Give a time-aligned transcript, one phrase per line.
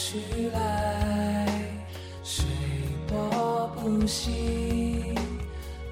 [0.00, 1.44] 徐来，
[2.22, 2.46] 水
[3.08, 5.12] 波不息。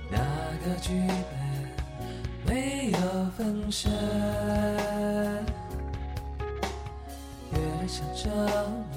[0.08, 0.16] 那
[0.64, 2.98] 个剧本没有
[3.36, 3.90] 分身，
[7.50, 7.58] 越
[7.88, 8.30] 想证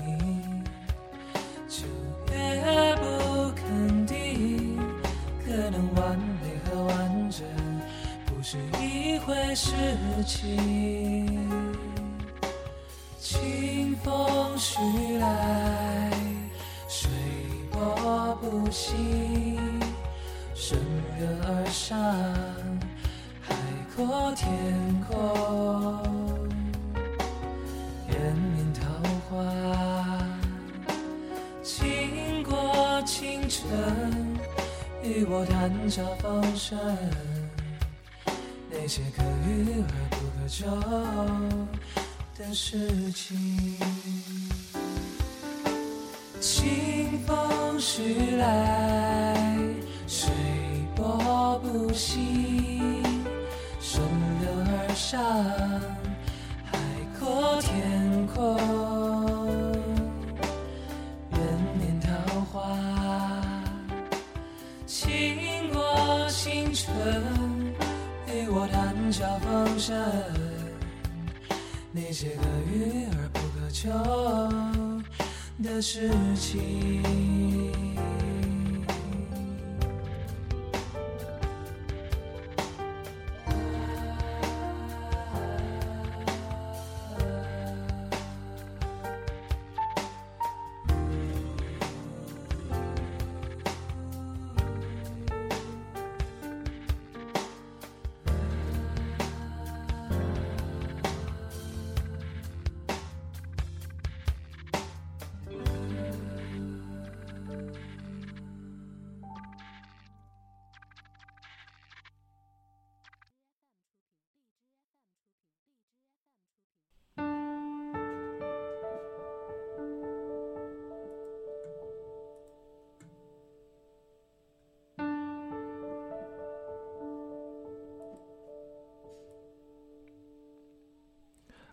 [0.06, 0.64] 明，
[1.68, 1.88] 就
[2.32, 4.78] 越不肯定。
[5.44, 7.44] 可能完美和完整
[8.28, 9.74] 不是一回事
[10.24, 11.50] 情。
[13.20, 16.12] 清风徐来，
[16.90, 17.10] 水
[17.72, 19.58] 波不兴，
[20.54, 20.78] 顺
[21.18, 21.98] 流而上，
[23.42, 23.56] 海
[23.96, 24.52] 阔天
[25.08, 25.18] 空，
[28.12, 28.82] 延绵桃
[29.30, 30.20] 花，
[31.64, 33.66] 经过清晨，
[35.02, 36.78] 与我谈笑风生，
[38.70, 40.68] 那些可遇而不可求。
[42.38, 43.38] 的事情，
[47.30, 49.56] 风徐来，
[50.08, 50.32] 水
[50.96, 53.04] 波不兴，
[53.80, 54.04] 顺
[54.42, 55.22] 流而上，
[56.66, 56.80] 海
[57.20, 58.58] 阔天空，
[61.30, 61.40] 人
[61.78, 62.10] 面桃
[62.52, 62.76] 花，
[64.88, 66.92] 倾国倾城，
[68.26, 69.96] 与我谈笑风生。
[71.92, 73.90] 那些可遇而不可求
[75.62, 77.79] 的事情。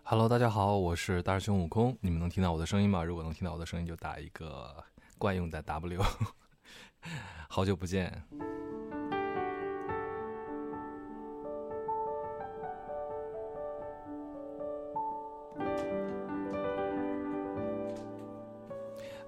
[0.09, 1.97] Hello，大家好，我是大师兄悟空。
[1.99, 3.03] 你们能听到我的声音吗？
[3.03, 4.81] 如果能听到我的声音，就打一个
[5.17, 6.01] 惯用的 W。
[7.49, 8.23] 好久不见。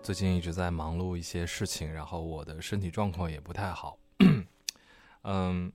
[0.02, 4.00] 最近一直在忙碌一些事情，然后我的身体状况也不太好。
[5.24, 5.74] 嗯，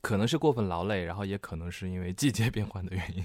[0.00, 3.24] 可能是过分劳累，然后也可能是因为季节变换的原因。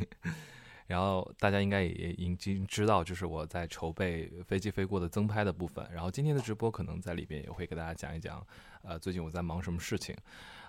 [0.91, 5.87] 然后大家应该也已经知道，就是我在筹备飞机飞过的增拍的部分。
[5.89, 8.45] 然后今天的直播可能在里边也会给大家讲一讲，
[8.83, 10.13] 呃，最近我在忙什么事情。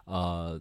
[0.05, 0.61] 呃，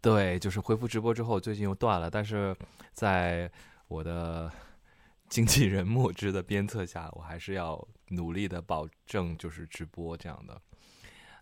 [0.00, 2.10] 对，就是恢复直播之后，最近又断了。
[2.10, 2.56] 但是
[2.90, 3.50] 在
[3.86, 4.50] 我的
[5.28, 10.58] 经纪人墨汁的鞭策下，我还是要努力的保证就是直播这样的。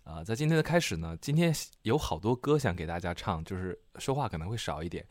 [0.03, 5.07] 呃，在今天的开始呢，今天有好多歌想给大家唱，就是说话可能会少一点。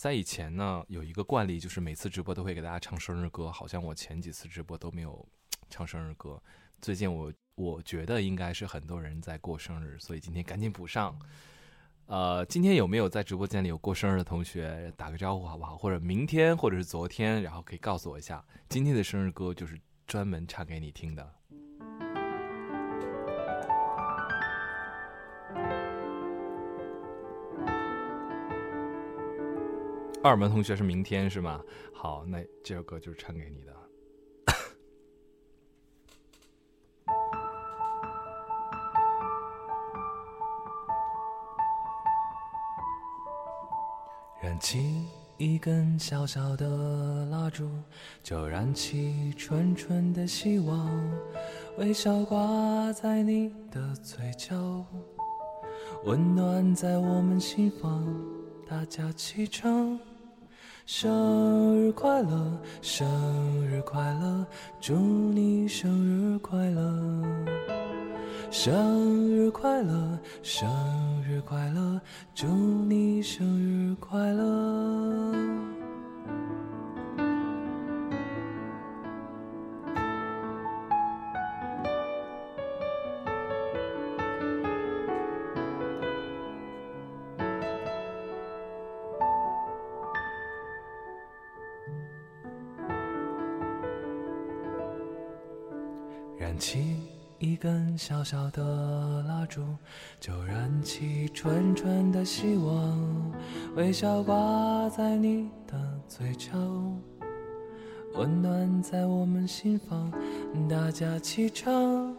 [0.00, 3.52] 在以前呢，有一个惯例，就是每次直播都会给大家唱生日歌。
[3.52, 5.28] 好像我前几次直播都没有
[5.68, 6.42] 唱生日歌。
[6.80, 11.14] 最近我我觉得应该是很多人在过生日，所以今天赶紧补上。
[12.06, 15.76] 呃，今天有没有在直播间里有过生日的同学打个招呼好不好？
[15.76, 21.34] 或者明天，或者是昨天，然后可以告诉我一下，今天的生日歌就是专门唱给你听的。
[30.22, 31.62] 二门同学是明天是吗？
[31.94, 33.74] 好，那这首歌就是唱给你的。
[44.42, 45.06] 燃起
[45.38, 47.70] 一根小小的蜡烛，
[48.22, 50.90] 就燃起纯纯的希望，
[51.78, 54.84] 微笑挂在你的嘴角，
[56.04, 58.06] 温暖在我们心房，
[58.68, 59.98] 大家齐唱。
[60.86, 63.06] 生日快乐，生
[63.66, 64.46] 日快乐，
[64.80, 66.82] 祝你生日快乐！
[68.50, 70.68] 生日快乐，生
[71.22, 72.00] 日快乐，
[72.34, 75.32] 祝你生日快乐！
[98.00, 99.60] 小小的蜡烛，
[100.18, 102.98] 就燃起纯纯的希望，
[103.76, 105.76] 微笑挂在你的
[106.08, 106.56] 嘴角，
[108.14, 110.10] 温暖在我们心房，
[110.66, 112.16] 大家齐唱。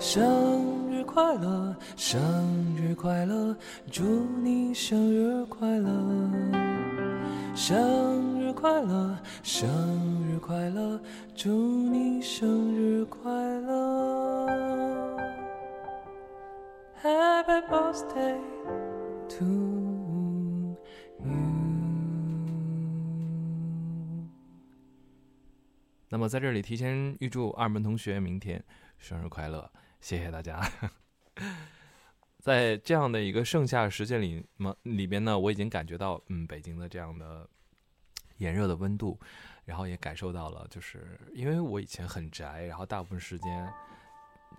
[0.00, 3.54] 生日快乐，生日快乐，
[3.90, 4.02] 祝
[4.42, 5.90] 你生日快乐！
[7.58, 9.68] 生日快乐，生
[10.24, 11.02] 日快乐，
[11.34, 11.50] 祝
[11.90, 14.46] 你生日快乐
[17.02, 18.38] ！Happy birthday
[19.28, 19.44] to
[21.18, 21.34] you。
[26.10, 28.64] 那么在这里提前预祝二门同学明天
[28.98, 29.68] 生日快乐。
[30.00, 30.62] 谢谢大家。
[32.48, 37.46] 在这样的一个盛夏时间里嘛，里边呢，我已经感觉到，嗯，北京的这样的
[38.38, 39.20] 炎热的温度，
[39.66, 43.70] 然后也感受到了，就是因为我以前很宅，然后大部分时间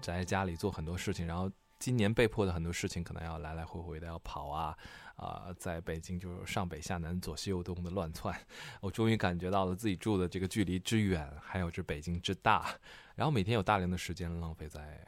[0.03, 4.77] 宅在家里做很多事情，然后今年被迫的很多事情，可能要来来回回的要跑啊
[5.15, 8.39] 啊，在北京就是上北下南左西右东的乱窜，
[8.81, 12.67] 我终于感觉到了自己住的这个距离之远，还有这北京之大，
[13.15, 15.03] 然后每天有大量的时间浪费在。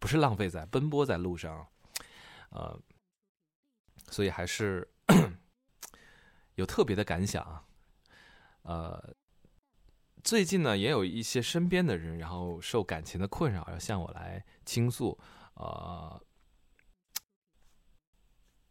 [0.00, 1.64] 不是浪费在奔波在路上，
[2.52, 2.78] 呃，
[4.10, 4.88] 所以还是
[6.56, 7.64] 有特别的感想啊。
[8.62, 9.14] 呃，
[10.22, 15.18] 最近呢，也有一些身边的人，然后受感情的困扰，要向我来倾诉。
[15.54, 16.22] 呃，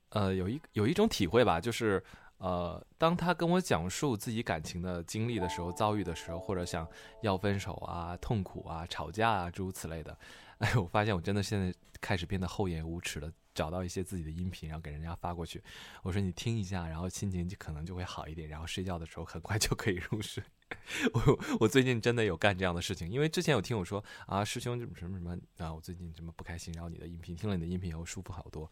[0.09, 2.03] 呃，有一有一种体会吧，就是
[2.37, 6.87] 呃，当他跟我讲述自己感情的经历的时候，遭遇的时候，或者想
[7.21, 10.17] 要分手啊、痛苦啊、吵架啊，诸如此类的。
[10.61, 13.31] 哎，我发现我真的现在开始变得厚颜无耻了。
[13.53, 15.61] 找到一些自己的音频，然后给人家发过去。
[16.03, 20.41] 我说你听一下，然后心情就可能就会好一点，然后睡觉的时候很快就可以入睡。
[21.13, 28.71] 我我最近真的有干这样的事情，因为之前有听我说啊，师兄什么什么什么啊，我最近什么不开心，然后你的音频听了你的音频以后舒服好多。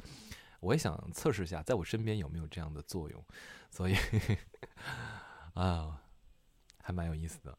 [0.62, 3.22] 我也想测试一下，在我身边有没有这样的作用，
[3.70, 3.98] 所以
[5.56, 6.02] 啊，
[6.82, 7.58] 还蛮有意思的。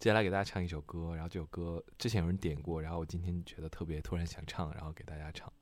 [0.00, 5.52] 接下来给大家唱一首歌，然后这首歌之前有人点过，然后我今天觉得特别突然想唱，然后给大家唱，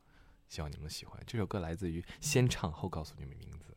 [0.46, 1.20] 希望你们喜欢。
[1.26, 3.76] 这首歌来自于先唱后告诉你们名字。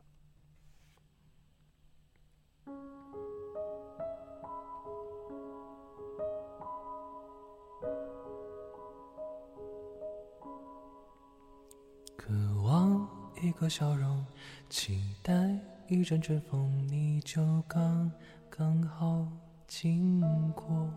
[12.15, 12.31] 渴
[12.61, 14.23] 望一个笑容，
[14.69, 18.11] 期待一阵春风，你就刚
[18.47, 19.27] 刚好。
[19.73, 20.19] 经
[20.51, 20.89] 过，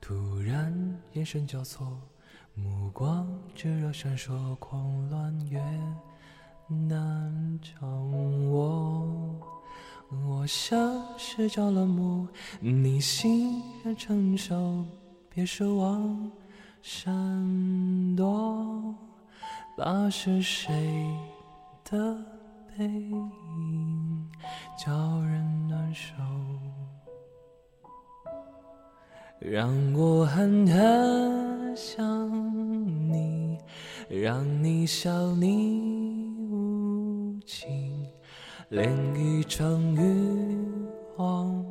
[0.00, 0.72] 突然
[1.14, 1.98] 眼神交错，
[2.54, 3.26] 目光
[3.56, 5.60] 炙热闪烁，狂乱越
[6.68, 9.36] 难掌握。
[10.28, 12.24] 我像是着了魔，
[12.60, 14.84] 你欣然承受，
[15.28, 16.30] 别奢望
[16.80, 18.94] 闪躲。
[19.76, 21.04] 那是谁
[21.82, 22.16] 的
[22.78, 24.30] 背影，
[24.78, 26.14] 叫人难受？
[29.40, 32.04] 让我狠狠想
[33.10, 33.56] 你，
[34.10, 38.06] 让你笑你无情，
[38.68, 40.58] 连一场欲
[41.16, 41.64] 望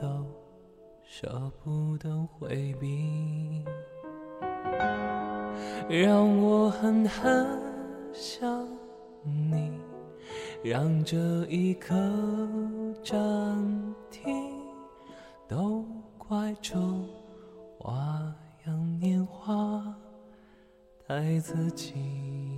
[0.00, 0.24] 都
[1.02, 3.62] 舍不得回避。
[5.90, 7.46] 让我狠狠
[8.14, 8.66] 想
[9.22, 9.72] 你，
[10.62, 11.18] 让这
[11.50, 11.94] 一刻
[13.02, 13.14] 暂
[14.10, 14.34] 停，
[15.46, 15.84] 都。
[16.26, 17.06] 怀中
[17.78, 18.34] 花
[18.66, 19.94] 样年华，
[21.06, 22.53] 待自己。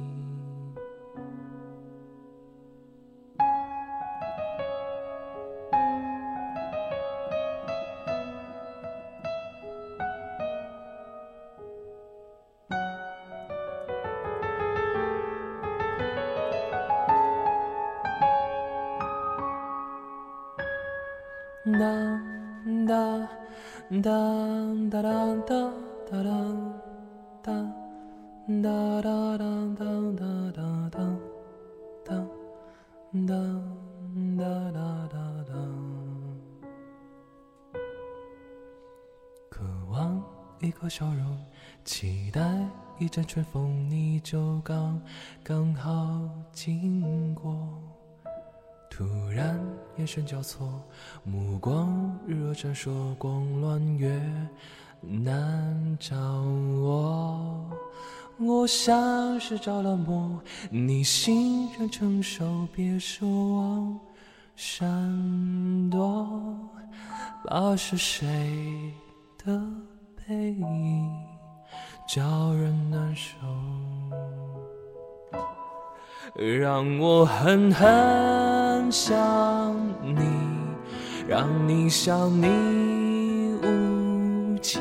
[43.17, 45.01] 一阵春风，你就刚
[45.43, 46.21] 刚好
[46.53, 47.67] 经过。
[48.91, 49.59] 突然
[49.97, 50.83] 眼神交错，
[51.25, 54.21] 目光日热闪烁，光乱越
[55.01, 56.13] 难掌
[56.83, 57.71] 握。
[58.37, 63.99] 我像是着了魔，你欣然承受，别奢望
[64.57, 66.29] 闪躲，
[67.47, 68.93] 把是谁
[69.43, 69.59] 的
[70.17, 71.11] 背影
[72.07, 73.37] 叫人难受，
[76.37, 80.25] 让我狠狠想你，
[81.27, 84.81] 让你想你无情，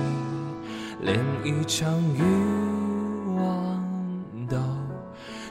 [1.01, 2.22] 连一场欲
[3.36, 3.84] 望
[4.48, 4.58] 都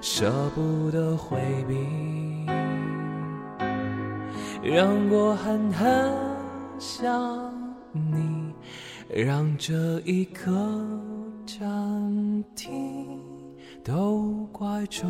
[0.01, 2.47] 舍不得回避，
[4.63, 6.15] 让我狠狠
[6.79, 7.53] 想
[7.91, 8.55] 你，
[9.13, 10.53] 让这一刻
[11.47, 13.21] 暂停，
[13.85, 15.07] 都怪这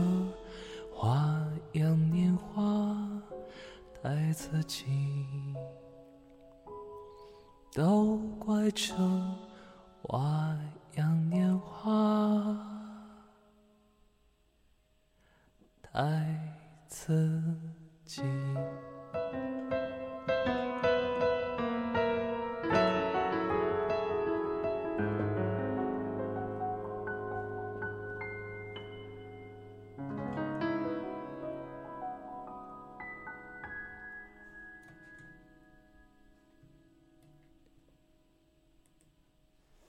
[0.92, 3.22] 花样年华
[4.02, 4.84] 太刺激，
[7.72, 8.94] 都怪这
[10.02, 10.56] 花
[10.96, 12.56] 样年华
[15.82, 16.36] 太
[16.88, 17.42] 刺
[18.04, 18.22] 激。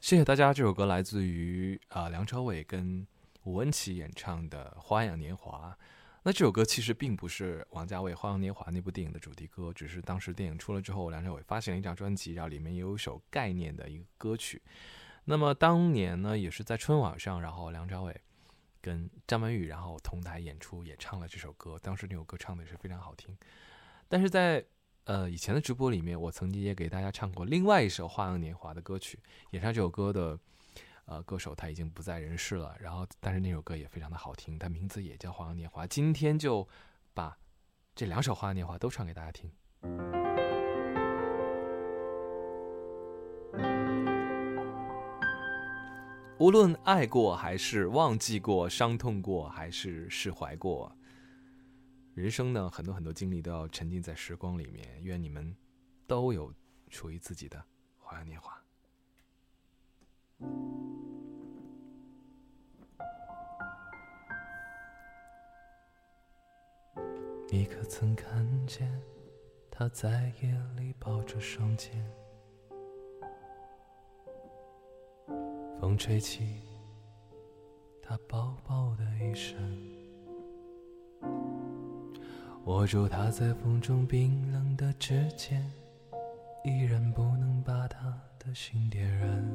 [0.05, 3.07] 谢谢大家，这首歌来自于啊、梁朝伟跟
[3.41, 5.75] 吴恩琪演唱的《花样年华》。
[6.21, 14.61] 那这首歌其实并不是王家卫《花样年华》那部电影的主题歌，只是当时电影出了之后，梁朝伟发行了一张专辑，然后里面也有一首概念的一个歌曲。
[15.23, 18.15] 那么当年呢，也是在春晚上，然后梁朝伟
[18.81, 21.79] 跟张曼玉然后同台演出，也唱了这首歌。
[21.81, 23.35] 当时那首歌唱的也是非常好听。
[24.07, 24.63] 但是在
[25.05, 29.19] 呃以前的直播里面，我曾经也给大家唱过另外一首《花样年华》的歌曲。
[29.51, 30.37] 演唱这首歌的
[31.05, 35.83] 呃歌手他已经不在人世了，然后但是那首歌也非常的好听，它名字也叫《花样年华》。
[35.87, 36.67] 今天就
[37.13, 37.37] 把
[37.93, 39.51] 这两首《花样年华》都唱给大家听。
[46.39, 50.93] 无论爱过还是忘记过，伤痛过还是释怀过，
[52.15, 54.87] 人生呢，很多很多经历都要沉浸在时光里面。
[55.03, 55.53] 愿你们
[56.07, 56.53] 都有
[56.87, 57.61] 属于自己的
[57.97, 58.57] 花样年华。
[67.49, 68.89] 你可曾看见
[69.69, 72.09] 他在夜里抱着双肩？
[75.81, 76.61] 风吹起
[78.01, 79.59] 他薄薄的衣衫，
[82.65, 85.63] 握住他在风中冰冷的指尖，
[86.63, 89.51] 依然不能把他的心点燃。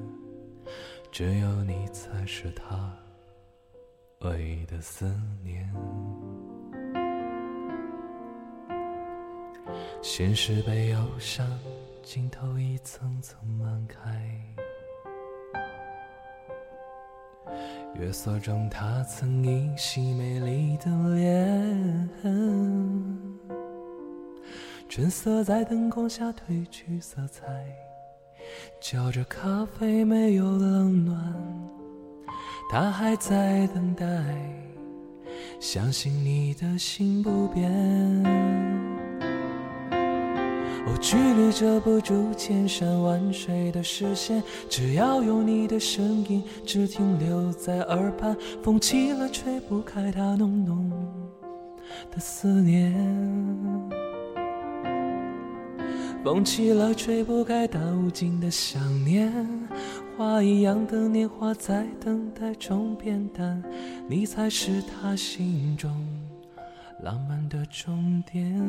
[1.10, 2.96] 只有你才是他
[4.20, 5.12] 唯一的思
[5.42, 5.68] 念。
[10.00, 11.44] 现实被忧伤
[12.04, 14.40] 镜头一层层漫开，
[18.00, 22.08] 月色中她曾依稀美丽的脸，
[24.88, 27.44] 春色在灯光下褪去色彩，
[28.80, 31.34] 叫着咖啡没有冷暖，
[32.72, 34.06] 她还在等待，
[35.60, 37.70] 相信你的心不变。
[40.90, 50.90] 我，距离遮不住千山万水的视线，只要有你的声音，只停留在耳畔，风起了吹不开它浓浓
[52.10, 52.92] 的思念，
[56.24, 59.32] 风起了吹不开它无尽的想念，
[60.16, 63.62] 花一样的年华在等待中变淡，
[64.08, 65.90] 你才是他心中
[67.02, 68.60] 浪漫的终点。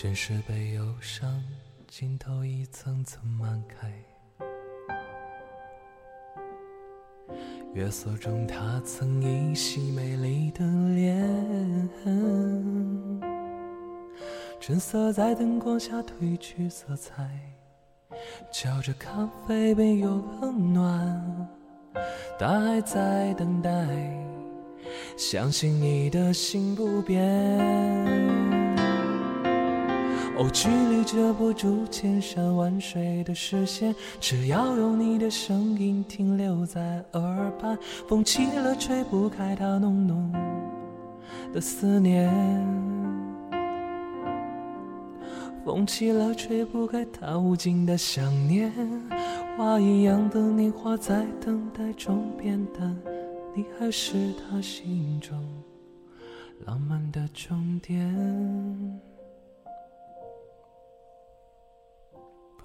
[0.00, 1.42] 现实被忧伤
[1.88, 3.92] 镜头一层层漫开，
[7.74, 10.64] 月色中她曾依稀美丽的
[10.94, 11.90] 脸，
[14.60, 17.28] 春色在灯光下褪去色彩，
[18.52, 21.48] 叫着咖啡杯又温暖，
[22.38, 23.68] 大海在等待，
[25.16, 28.47] 相信你的心不变。
[30.38, 37.76] 哦，距离遮不住千山万水的视线，只要有你的声音停留在耳畔，
[38.06, 40.32] 风起了吹不开它浓浓
[41.52, 42.32] 的思念，
[45.64, 48.72] 风起了吹不开它无尽的想念，
[49.56, 52.96] 花一样的年华在等待中变淡，
[53.56, 55.36] 你还是他心中
[56.64, 59.07] 浪漫的终点。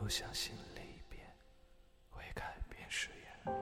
[0.03, 1.17] 不相信离别
[2.09, 3.55] 会改变誓言。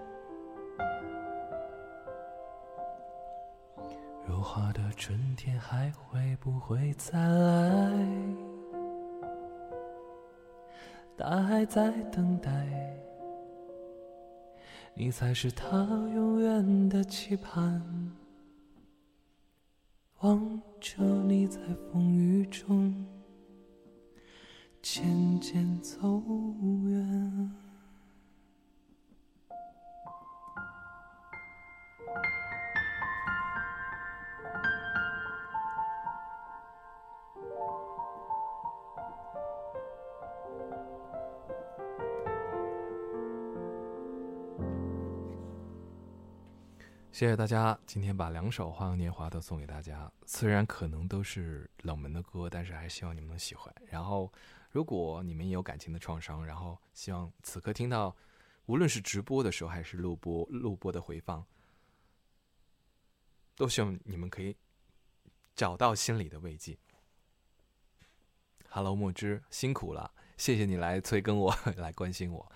[4.26, 7.92] 如花的春天还会不会再来？
[11.16, 12.50] 大海在等待，
[14.96, 15.78] 你才是他
[16.16, 18.12] 永远的期盼。
[20.22, 21.60] 望着你在
[21.92, 23.21] 风雨中。
[24.82, 26.22] 渐渐走
[26.84, 27.52] 远。
[47.12, 50.12] 谢谢大家，今天把两首《花样年华》都送给大家。
[50.26, 53.72] 虽然可能都是冷门的歌，但是还希望你们能喜欢。
[53.88, 54.32] 然后。
[54.72, 58.16] 如果你们也有感情的创伤，然后希望此刻听到，
[58.68, 61.46] 无论是直播的时候还是录播录播的回放，
[63.56, 64.56] 都希望你们可以
[65.54, 66.78] 找到心里的慰藉。
[68.70, 72.50] Hello，墨汁，辛苦了，谢谢你来催更我， 来关心我。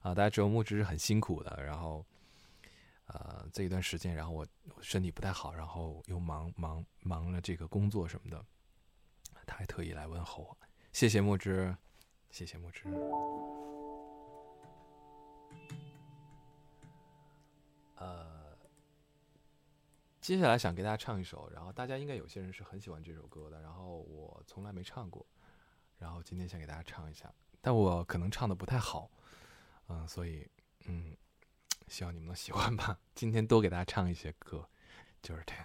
[0.00, 2.06] 啊，大家知道墨汁是很辛苦的，然后，
[3.08, 4.46] 呃，这一段时间，然后我
[4.80, 8.42] 身体不太好，然后又忙忙忙了这个工作什么的，
[9.44, 10.56] 他还特意来问候我。
[10.98, 11.76] 谢谢木之，
[12.28, 12.82] 谢谢木之。
[17.94, 18.58] 呃，
[20.20, 25.24] 接下来想给大家唱一首，然后大家应该有些人是很喜欢这首歌的，然后我从来没唱过，
[25.98, 29.08] 然后今天想给大家唱一下，但我可能唱的不太好，
[29.86, 30.50] 嗯，所以
[30.86, 31.16] 嗯，
[31.86, 32.98] 希望你们能喜欢吧。
[33.14, 34.68] 今天多给大家唱一些歌，
[35.22, 35.64] 就是这样。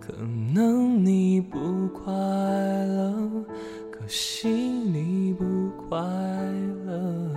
[0.00, 0.12] 可
[0.54, 3.44] 能你不快乐，
[3.90, 5.44] 可惜你不
[5.88, 5.98] 快
[6.86, 7.30] 乐。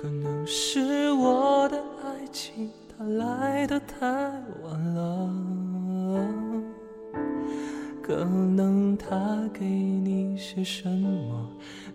[0.00, 4.06] 可能是我的爱情它来的太
[4.64, 5.30] 晚了，
[8.02, 11.48] 可能他给你些什么，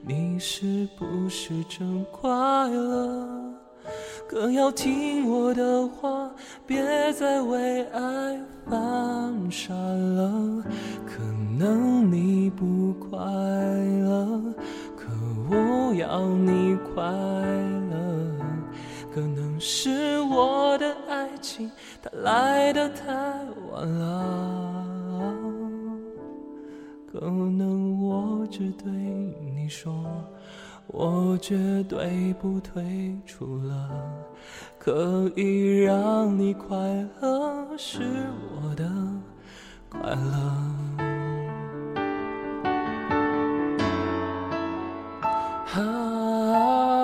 [0.05, 2.29] 你是不是真快
[2.69, 3.27] 乐？
[4.27, 6.29] 可要听我的话，
[6.65, 10.63] 别再为爱犯傻了。
[11.05, 11.23] 可
[11.57, 14.41] 能你不快乐，
[14.97, 15.07] 可
[15.49, 17.95] 我要你快乐。
[19.15, 21.71] 可能是我的爱情
[22.03, 23.05] 它来的太
[23.71, 25.33] 晚了，
[27.11, 28.91] 可能我只对
[29.55, 30.05] 你说。
[30.87, 33.89] 我绝对不退出了，
[34.79, 36.77] 可以让你快
[37.21, 38.01] 乐是
[38.55, 38.89] 我的
[39.89, 40.15] 快乐。
[45.73, 46.96] 啊，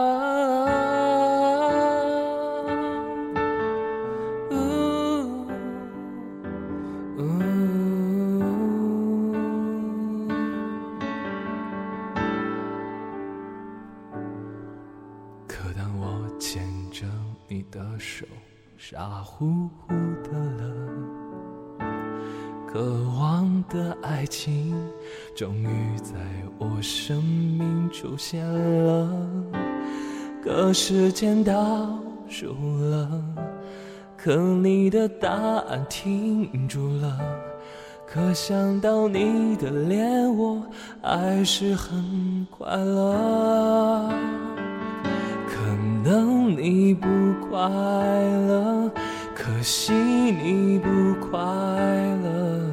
[19.23, 20.63] 呼呼的了。
[22.67, 22.79] 渴
[23.17, 24.75] 望的爱情
[25.35, 26.15] 终于在
[26.57, 29.07] 我生命出现了，
[30.43, 31.53] 可时间倒
[32.27, 32.47] 数
[32.89, 33.23] 了，
[34.17, 37.19] 可你的答案停住了。
[38.07, 40.61] 可想到你的脸，我
[41.01, 44.09] 还是很快乐。
[45.47, 45.59] 可
[46.03, 47.07] 能你不
[47.49, 48.91] 快乐，
[49.43, 52.71] 可惜你不快乐。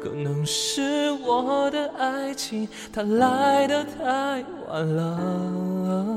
[0.00, 6.16] 可能是我的爱情，它来的太晚了。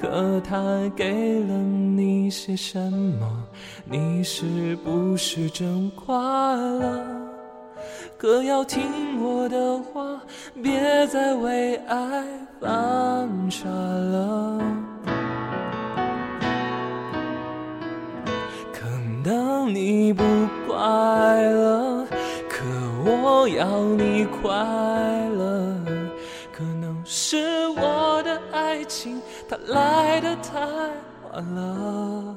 [0.00, 3.28] 可他给了你些什么？
[3.84, 7.04] 你是不是真快乐？
[8.16, 10.18] 可要听我的话，
[10.62, 12.24] 别再为爱
[12.58, 14.58] 犯傻了。
[19.24, 20.24] 可能你不
[20.66, 20.74] 快
[21.42, 22.04] 乐，
[22.48, 22.64] 可
[23.04, 24.50] 我要你快
[25.28, 25.76] 乐。
[26.52, 29.22] 可能是我的爱情。
[29.48, 30.58] 它来的太
[31.32, 32.36] 晚了，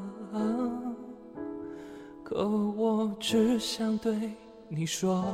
[2.23, 4.15] 可我只想对
[4.67, 5.25] 你说，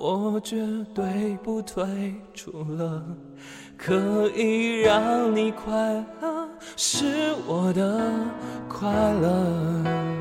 [0.00, 3.04] 我绝对不退出了。
[3.76, 8.00] 可以让你快乐，是我的
[8.66, 10.13] 快乐。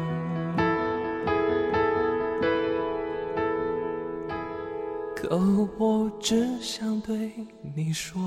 [5.34, 7.32] 而我只想对
[7.76, 8.22] 你说。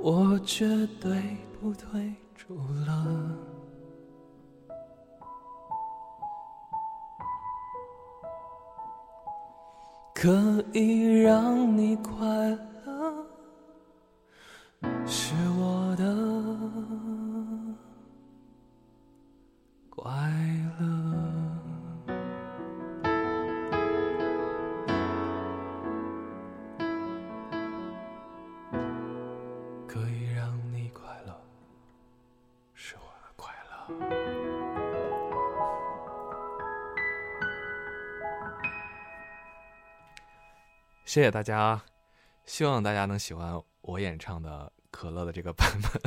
[0.00, 0.64] 我绝
[1.00, 2.54] 对不退出
[2.86, 3.36] 了，
[10.14, 12.24] 可以让你快
[12.86, 13.26] 乐，
[15.04, 16.04] 是我的
[19.90, 20.12] 快
[41.18, 41.82] 谢谢大家，
[42.46, 46.00] 希望大家能喜欢我演唱的《可乐》的这个版本。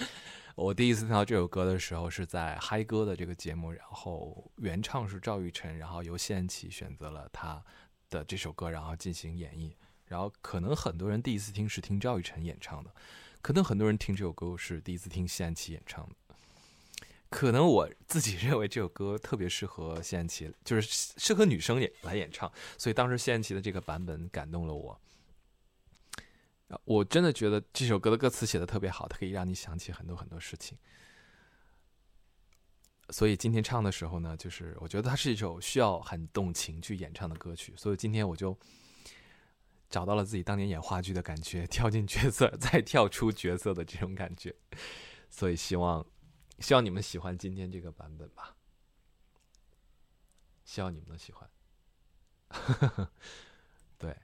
[0.56, 7.62] 我第一次听到这首歌的时候是在嗨歌的这个节目，然后原唱是赵玉晨，然后由谢安琪选择了他
[8.08, 9.74] 的这首歌，然后进行演绎。
[10.06, 12.90] 然后可能很多人第一次听是听赵玉晨演唱的，
[13.42, 16.14] 可能很多人听这首歌是第一次听谢安琪演唱的。
[17.30, 20.82] 可能我自己认为这首歌特别适合谢安琪，就是
[21.16, 25.00] 适合女生演来演唱，所以当时谢安琪的这个版本感动了我。
[26.84, 30.76] 我真的觉得这首歌的歌词写的特别好，它可以让你想起很多很多事情。
[33.10, 38.58] 所以今天唱的时候呢，就是我觉得它是一首需要很动情去演唱的歌曲，所以今天我就
[39.88, 44.52] 找到了自己当年演话剧的感觉，跳进角色再跳出角色的这种感觉，
[45.30, 46.04] 所以希望。
[46.60, 48.54] 希望你们喜欢今天这个版本吧，
[50.64, 51.50] 希望你们能喜欢。
[53.98, 54.16] 对，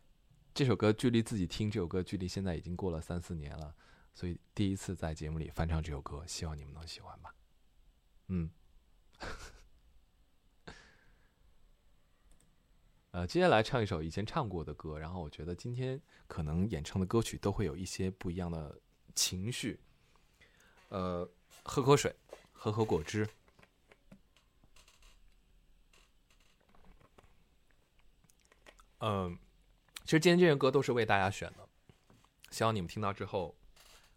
[0.55, 3.75] 这首歌距离自己听这首歌距离现在已经过了三四年了，
[4.15, 7.35] 所以第一次在节目里翻唱这首歌，希望你们能喜欢吧。
[8.29, 8.51] 嗯，
[13.13, 18.79] 呃，接下来唱一首以前唱过的歌，然后我觉得今天可能演唱的歌曲都会有一些不一样的
[19.15, 19.81] 情绪。
[20.91, 21.29] 呃，
[21.65, 22.15] 喝口水。
[22.67, 23.29] 喝喝果汁。
[28.99, 29.39] 嗯，
[30.03, 31.69] 其实今天这些歌都是为大家选的，
[32.51, 33.55] 希望你们听到之后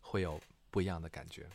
[0.02, 1.48] 会有不一样的感觉。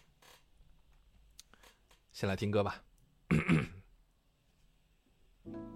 [2.13, 2.85] 先来听歌吧。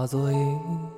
[0.00, 0.89] 化作一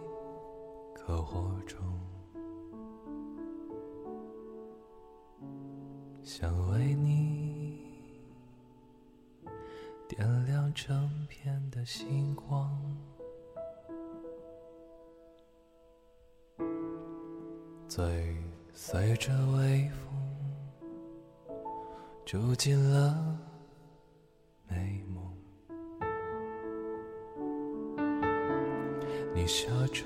[29.35, 30.05] 你笑着，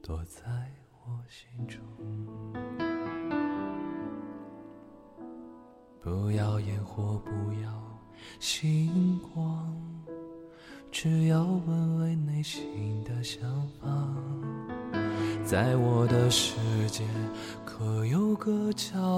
[0.00, 0.42] 躲在
[1.04, 1.80] 我心中。
[6.00, 8.00] 不要烟火，不要
[8.38, 9.76] 星光，
[10.92, 13.42] 只要问问内心的想
[13.80, 13.88] 法。
[15.44, 16.54] 在我的世
[16.88, 17.04] 界，
[17.66, 19.17] 可有个角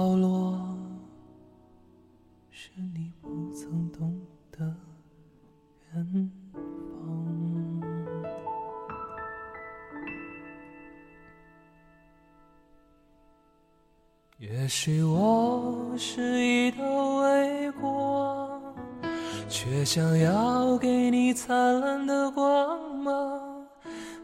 [19.93, 23.67] 想要给你灿烂的光芒。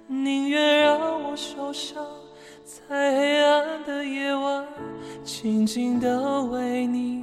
[0.07, 2.01] 宁愿让我受伤，
[2.63, 4.65] 在黑暗的夜晚，
[5.25, 7.21] 静静的为你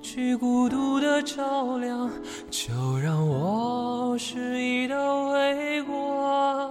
[0.00, 2.10] 去孤独的照亮。
[2.50, 6.70] 就让我是一道微光，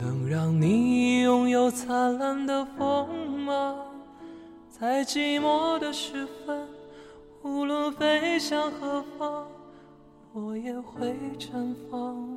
[0.00, 3.06] 能让你拥有灿烂的锋
[3.44, 3.76] 芒。
[4.70, 6.66] 在寂寞的时分，
[7.42, 9.33] 无论飞向何方，
[10.34, 12.33] 我也会绽放，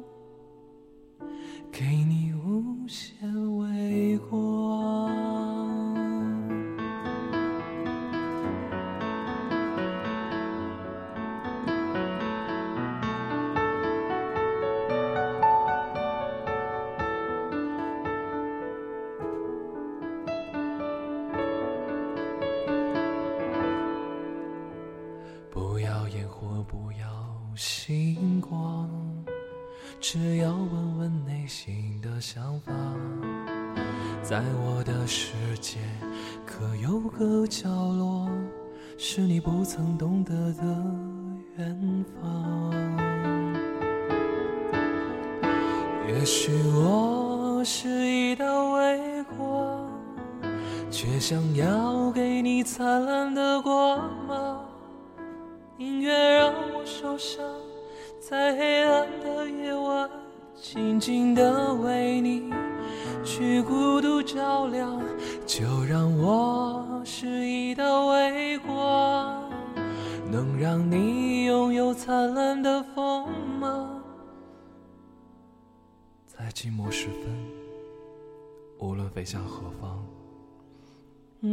[78.80, 80.06] 无论飞向何方，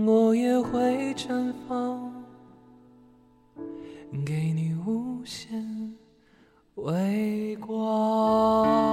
[0.07, 2.13] 我也会绽放。
[4.25, 5.97] 给你无限
[6.77, 8.84] 微光。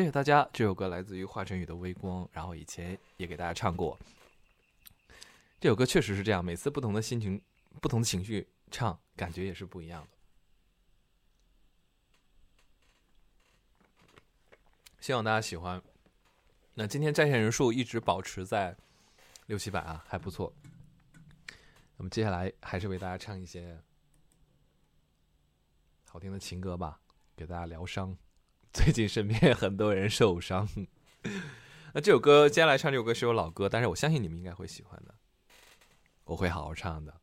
[0.00, 3.98] 谢谢大家，这首歌来自于华晨宇的《微光》，然后以前也给大家唱过。
[5.60, 7.38] 这首歌确实是这样，每次不同的心情、
[7.82, 10.08] 不同的情绪唱，感觉也是不一样的。
[15.00, 15.82] 希望大家喜欢。
[16.72, 18.74] 那今天在线人数一直保持在
[19.48, 20.50] 六七百啊，还不错。
[21.98, 23.78] 那么接下来还是为大家唱一些
[26.08, 26.98] 好听的情歌吧，
[27.36, 28.16] 给大家疗伤。
[28.72, 30.68] 最近身边很多人受伤。
[31.92, 35.14] 那这首歌接下来唱这首歌是首老歌，但是我相信你们应该会喜欢的，
[36.22, 37.20] 我会好好唱的。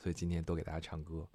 [0.00, 1.28] 所以今天多给大家唱歌。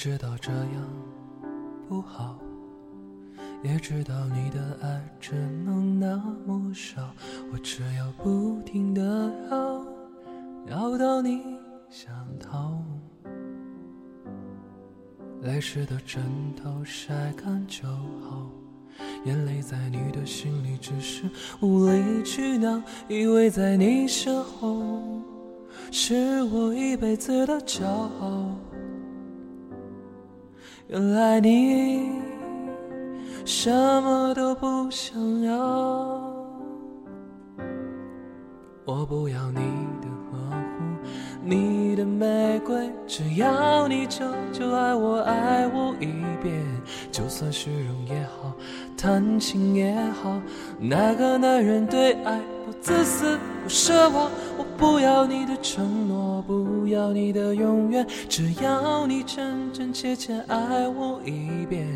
[0.00, 0.88] 知道这样
[1.88, 2.38] 不好，
[3.64, 5.34] 也知道你的爱只
[5.64, 7.12] 能那么少，
[7.52, 9.02] 我只要不停的
[9.50, 9.84] 让
[10.68, 11.42] 要到你
[11.90, 12.80] 想逃。
[15.42, 16.22] 泪湿的枕
[16.54, 18.48] 头晒干就好，
[19.24, 21.24] 眼泪在你的心里只是
[21.60, 25.02] 无理取闹，以为在你身后
[25.90, 28.54] 是我一辈子的骄傲。
[30.88, 32.10] 原来你
[33.44, 33.70] 什
[34.00, 35.54] 么都不想要，
[38.86, 39.67] 我不要你。
[43.08, 46.06] 只要你久久爱我，爱我一
[46.42, 46.62] 遍，
[47.10, 48.52] 就算虚荣也好，
[48.98, 50.38] 贪心也好，
[50.78, 54.30] 哪个男人对爱不自私不奢望？
[54.58, 61.88] 我不要你的承诺，不要你的永远，只要你真真切切爱我一遍。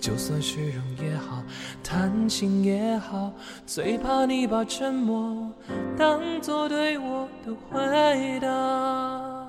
[0.00, 1.42] 就算虚荣也好，
[1.82, 3.32] 贪心也好，
[3.66, 5.50] 最怕你把沉默
[5.98, 9.39] 当作对我的回答。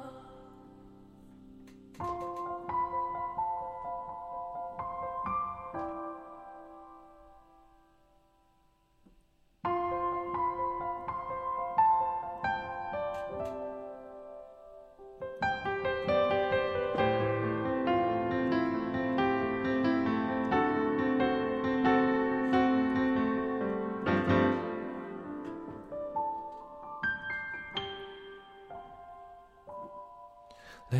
[2.01, 2.30] Thank you.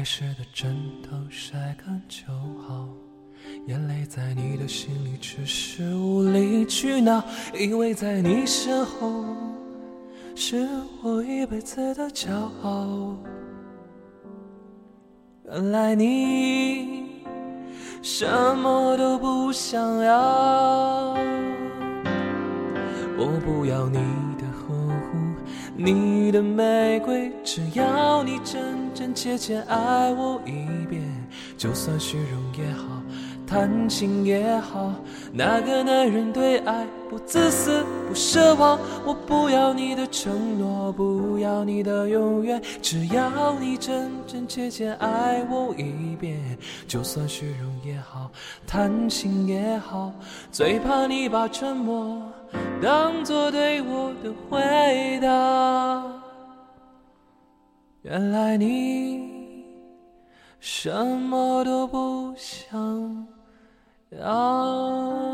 [0.02, 2.26] 泪湿的枕头晒干就
[2.68, 2.88] 好，
[3.68, 9.24] 眼泪在你的心里只是无理取闹，以为在你身后
[10.36, 10.68] 是
[11.04, 12.32] 我一辈子的骄
[12.64, 13.16] 傲。
[15.46, 17.22] 原来你
[18.02, 18.26] 什
[18.58, 21.16] 么都不想要，
[23.20, 24.00] 我不要你，
[25.84, 31.02] 你的玫瑰，只要你真真切切爱我一遍，
[31.58, 33.01] 就算虚荣也好，
[33.52, 34.94] 谈心也好，
[35.34, 38.80] 哪个男人对爱不自私不奢望？
[39.06, 46.40] 我不要你的承诺，不要你的永远，只要你真真切切爱我一遍，
[46.88, 48.32] 就算虚荣也好，
[48.66, 50.14] 贪心也好，
[50.50, 52.24] 最怕你把沉默
[52.82, 56.06] 当作对我的回答。
[58.04, 59.66] 原来你
[60.62, 63.28] 什么都不想
[64.20, 65.32] 啊。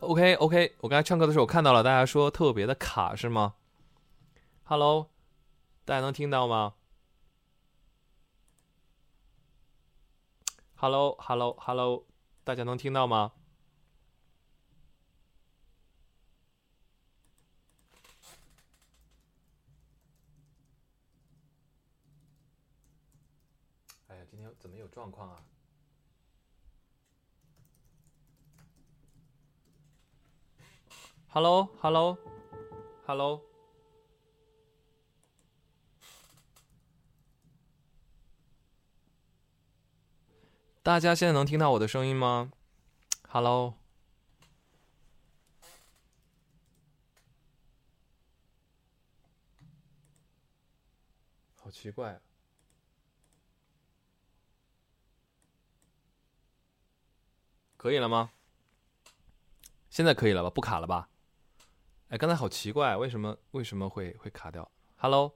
[0.00, 3.54] OK OK，我刚才唱歌的时候我看到了，大家说特别的卡是吗
[4.64, 5.10] ？Hello，
[5.84, 6.74] 大家能听到吗
[10.74, 12.06] ？Hello Hello Hello，
[12.44, 13.32] 大家能听到吗？
[24.08, 25.42] 哎呀，今天怎么有状况啊
[31.23, 31.23] ？Hello，Hello，Hello，
[40.80, 42.52] 大家现在能听到我的声音吗
[43.28, 43.74] ？Hello，
[51.56, 52.20] 好奇怪啊！
[57.76, 58.30] 可以了吗？
[59.90, 60.50] 现在可以了吧？
[60.50, 61.08] 不卡了吧？
[62.14, 65.34] 哎，刚才好奇怪，为什么为什么会会卡掉？Hello，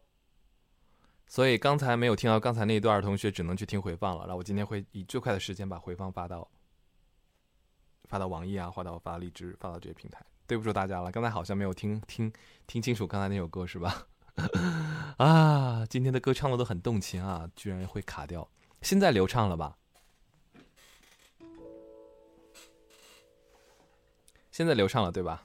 [1.27, 4.21] 所以刚才没有听到刚才那一段的同学，只能去听回放了。
[4.21, 6.49] 然后我今天会以最快的时间把回放发到
[8.05, 10.25] 发到网易啊，发到发荔枝，发到这些平台。
[10.47, 12.33] 对不住大家了，刚才好像没有听听
[12.69, 14.07] 听清楚刚才那首歌是吧？
[15.19, 18.49] 啊，今天的歌唱的都很动情啊，居然会卡掉。
[18.83, 19.77] 现在流畅了吧？
[24.53, 25.45] 现在流畅了，对吧？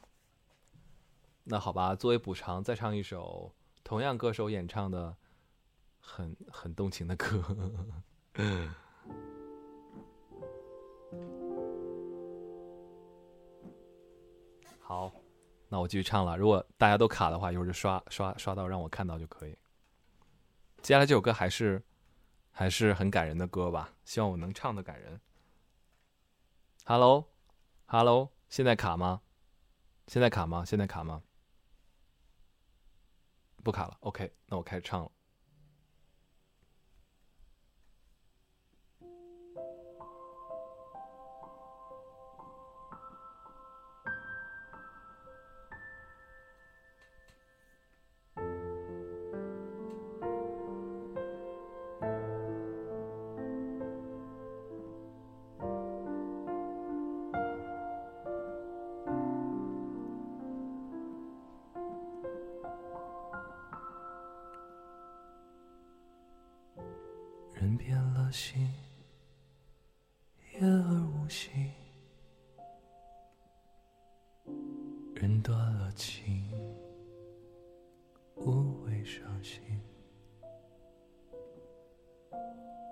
[1.45, 5.13] 那好吧，作为补偿，再唱一首同样歌手演唱的
[5.99, 7.43] 很很动情的歌。
[14.79, 15.11] 好，
[15.67, 16.37] 那我继续唱了。
[16.37, 19.57] 如果大家都卡的话，一会儿就刷刷刷到让我看到就可以。
[20.81, 21.83] 接下来这首歌还是
[22.51, 25.19] 还是很感人的歌吧，希望我能唱的感人。
[26.85, 29.21] Hello，Hello，现在卡吗？
[30.07, 30.63] 现在卡吗？
[30.63, 31.21] 现在卡吗？
[33.63, 35.11] 不卡了，OK，那我开始唱了。
[68.33, 68.67] 心，
[70.53, 71.51] 言而无信，
[75.13, 76.51] 人断了情，
[78.37, 79.61] 无谓伤心。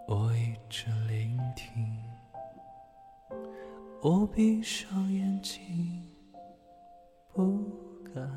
[0.08, 1.98] 我一直聆听，
[4.04, 6.08] 我闭上眼睛，
[7.34, 7.66] 不
[8.14, 8.30] 敢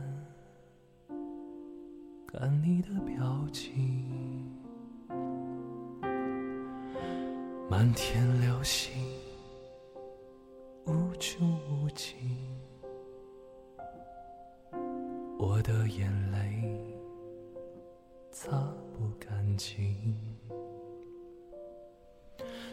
[2.27, 4.34] 看你的表情。
[7.77, 8.93] 满天流星，
[10.87, 12.15] 无穷无尽，
[15.37, 16.73] 我的眼泪
[18.31, 18.53] 擦
[18.93, 20.17] 不干净，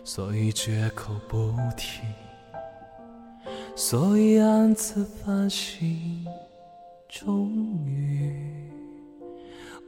[0.04, 2.04] 所以绝口不提，
[3.76, 6.28] 所以暗自反省。
[7.10, 7.50] 终
[7.88, 8.70] 于，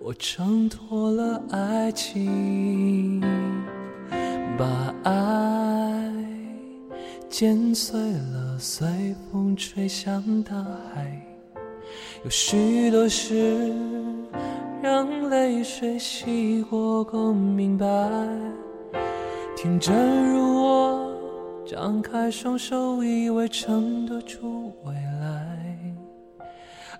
[0.01, 3.21] 我挣脱了爱情。
[4.57, 6.13] 把爱
[7.29, 10.53] 剪碎了，随风吹向大
[10.93, 11.19] 海。
[12.23, 13.73] 有许多事
[14.81, 17.85] 让泪水洗过更明白。
[19.55, 21.11] 天真如我，
[21.65, 25.57] 张开双手，以为撑得住未来。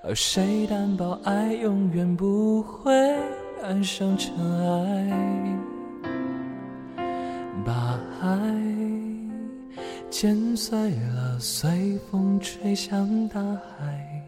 [0.04, 2.94] 而谁担保爱永远不会
[3.62, 5.64] 染上尘埃？
[10.24, 14.24] 剪碎了，随风吹向大海。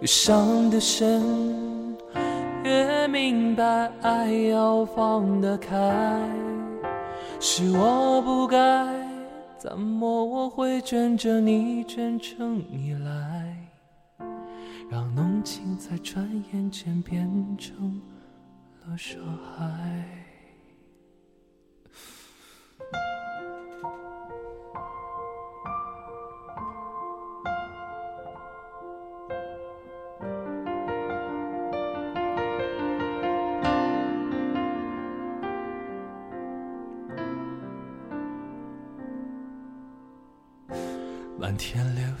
[0.00, 1.96] 越伤得深，
[2.64, 5.70] 越明白爱要放得开。
[7.38, 8.58] 是我不该，
[9.56, 13.56] 怎么我会卷着你卷成依赖，
[14.90, 18.02] 让浓情在转眼间变成
[18.84, 19.20] 了伤
[19.56, 20.23] 害。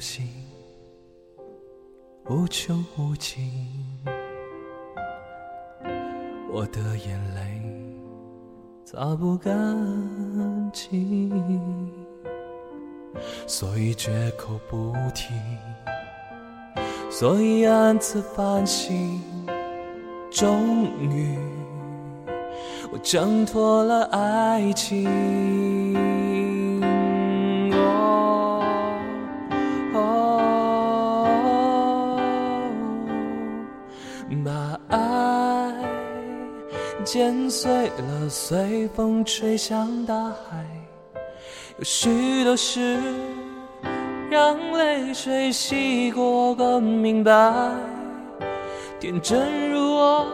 [0.04, 0.28] 心，
[2.28, 3.50] 无穷无尽，
[6.52, 7.40] 我的眼泪
[8.84, 9.50] 擦不干
[10.74, 11.32] 净，
[13.46, 15.32] 所以绝口不提，
[17.10, 19.22] 所以暗自反省。
[20.30, 21.38] 终于，
[22.92, 25.93] 我挣脱了爱情。
[37.04, 40.64] 剪碎了，随风吹向大海。
[41.76, 42.98] 有许多事，
[44.30, 47.70] 让泪水洗过更明白。
[48.98, 50.26] 天真如我，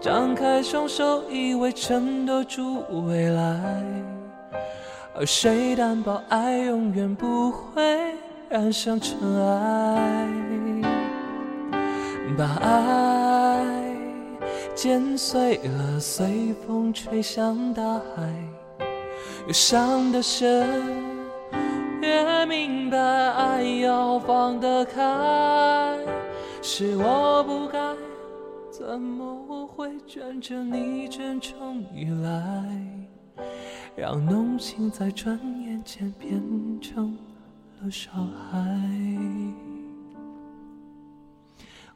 [0.00, 3.62] 张开双手，以为撑得住未来。
[5.14, 7.82] 而谁担保爱永远不会
[8.48, 10.26] 染上尘埃？
[12.36, 13.21] 把爱。
[14.74, 18.32] 剪碎了，随风吹向大海。
[19.46, 20.66] 越伤得深，
[22.00, 25.98] 越明白爱要放得开。
[26.62, 27.78] 是我不该，
[28.70, 33.44] 怎么我会卷着你卷成依赖，
[33.94, 36.40] 让浓情在转眼间变
[36.80, 37.16] 成
[37.82, 38.58] 了伤害。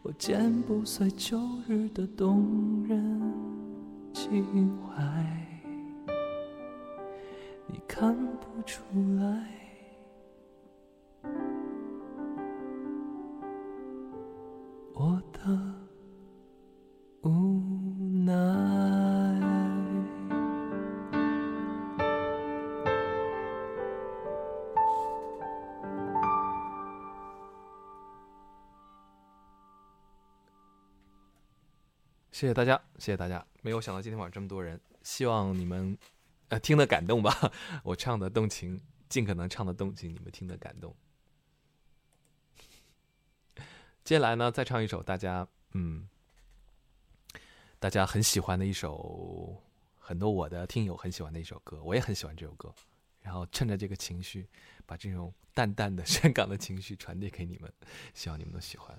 [0.07, 1.37] 我剪不碎旧
[1.67, 3.21] 日的动人
[4.15, 5.03] 情怀，
[7.67, 8.85] 你看不出
[9.19, 9.49] 来
[14.95, 15.61] 我的
[17.23, 17.61] 无
[18.25, 19.06] 奈。
[32.37, 33.43] 谢谢大家，谢谢大家。
[33.63, 35.97] 没有想到今天晚上这么多人，希望你们
[36.49, 37.51] 呃听得感动吧。
[37.83, 38.79] 我唱的动情，
[39.09, 40.95] 尽可能唱的动情，你们听得感动。
[44.05, 46.07] 接下来呢，再唱一首大家嗯
[47.79, 49.59] 大家很喜欢的一首，
[49.99, 52.71] 很多我的听友很喜欢的一首歌，我也很喜欢这首歌。
[53.23, 54.47] 然后趁着这个情绪，
[54.85, 57.73] 把这种淡淡的 香港的情绪传递给你们，
[58.13, 58.95] 希望你们都喜欢。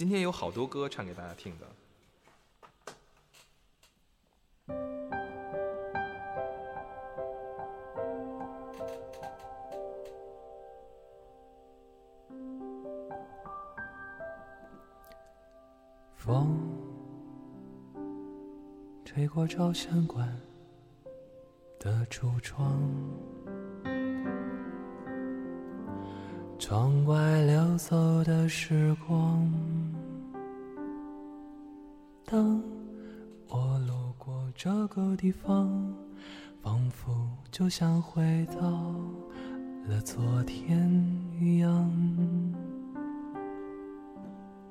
[0.00, 1.66] 今天有好多歌唱给大家听的。
[16.16, 16.58] 风
[19.04, 20.34] 吹过照相馆
[21.78, 22.90] 的橱窗
[26.58, 29.79] 窗外溜走的时光。
[32.30, 32.62] 当
[33.48, 35.92] 我路过这个地方，
[36.62, 38.94] 仿佛就像回到
[39.88, 40.88] 了昨天
[41.40, 41.90] 一样。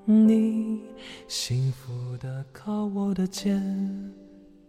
[0.05, 0.83] 你
[1.27, 3.61] 幸福的靠我的肩，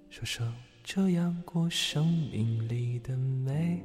[0.08, 3.84] 说声这样过生命里的每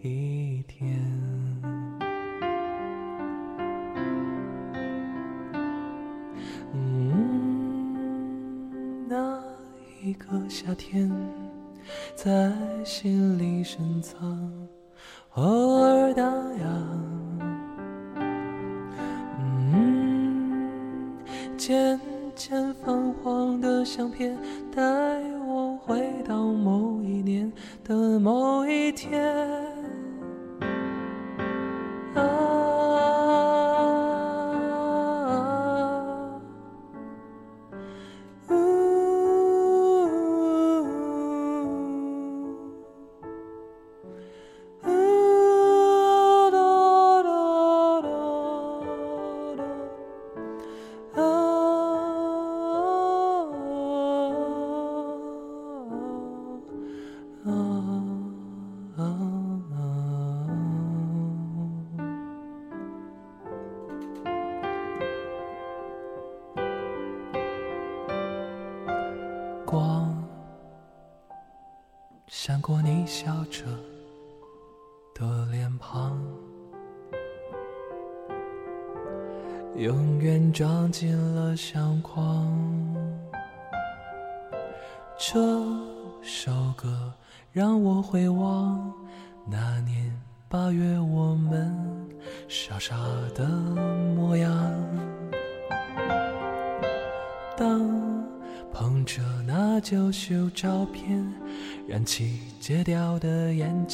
[0.00, 2.05] 一天。
[10.66, 11.08] 夏天，
[12.16, 12.52] 在
[12.84, 14.65] 心里深藏，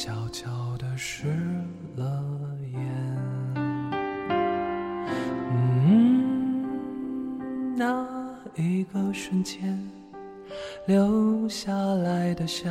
[0.05, 1.27] 悄悄地湿
[1.95, 2.03] 了
[2.73, 2.81] 眼。
[5.49, 6.67] 嗯，
[7.77, 8.05] 那
[8.53, 9.79] 一个瞬间，
[10.87, 12.69] 留下来的笑，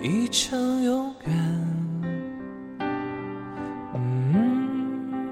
[0.00, 1.34] 已成永远。
[3.92, 5.28] 嗯，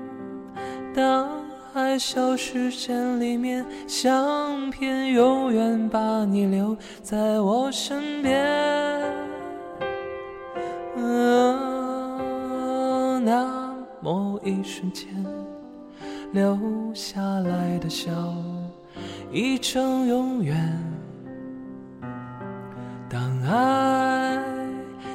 [0.93, 1.29] 当
[1.72, 9.24] 爱消失间里面，相片永远把你留在我身边。
[13.25, 15.09] 那某一瞬间
[16.33, 16.59] 留
[16.93, 18.12] 下来的笑，
[19.33, 20.79] 已成永远。
[23.09, 24.39] 当爱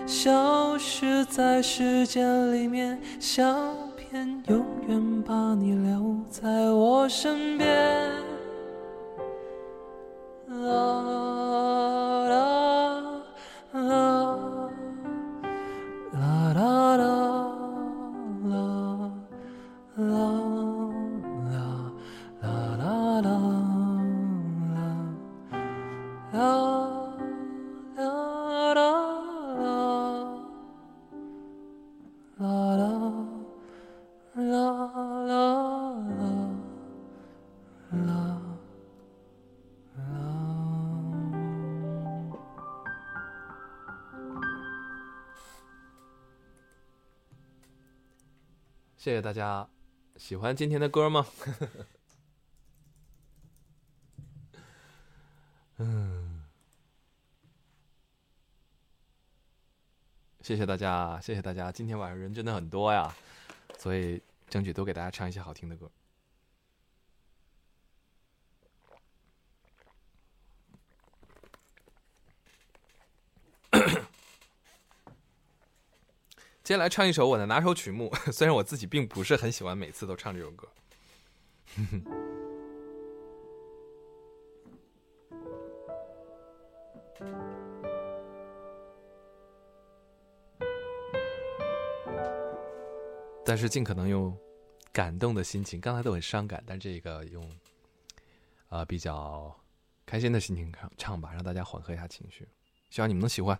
[0.07, 7.69] 消失在时间里面，相片永远把你留在我身边。
[49.09, 49.67] 谢谢大家，
[50.17, 51.25] 喜欢今天的歌吗？
[55.77, 56.43] 嗯，
[60.41, 63.11] 谢谢大家，谢谢大家，今天晚上人真的很多呀，
[63.79, 65.89] 所以争取多给大家唱一些好听的歌。
[76.69, 80.67] 接下来唱一首我的拿手曲目， 虽然我自己并不是很喜欢每次都唱这首歌。
[93.43, 94.37] 但是尽可能用
[94.93, 97.43] 感动的心情，刚才都很伤感，但这个用
[98.67, 99.59] 啊、呃比较
[100.05, 102.47] 开心的心情唱唱吧，让大家缓和一下情绪，
[102.91, 103.59] 希望你们能喜欢。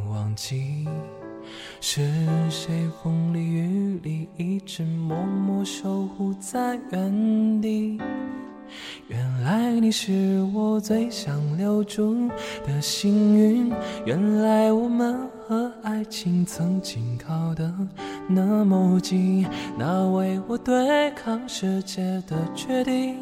[0.11, 0.85] 忘记，
[1.79, 2.01] 是
[2.49, 7.97] 谁风里雨里一直默默守护在原地？
[9.07, 12.29] 原来你是我最想留住
[12.65, 13.71] 的幸运，
[14.05, 17.73] 原来我们和爱情曾经靠得
[18.27, 19.47] 那么近，
[19.77, 23.15] 那为我对抗世界的决定，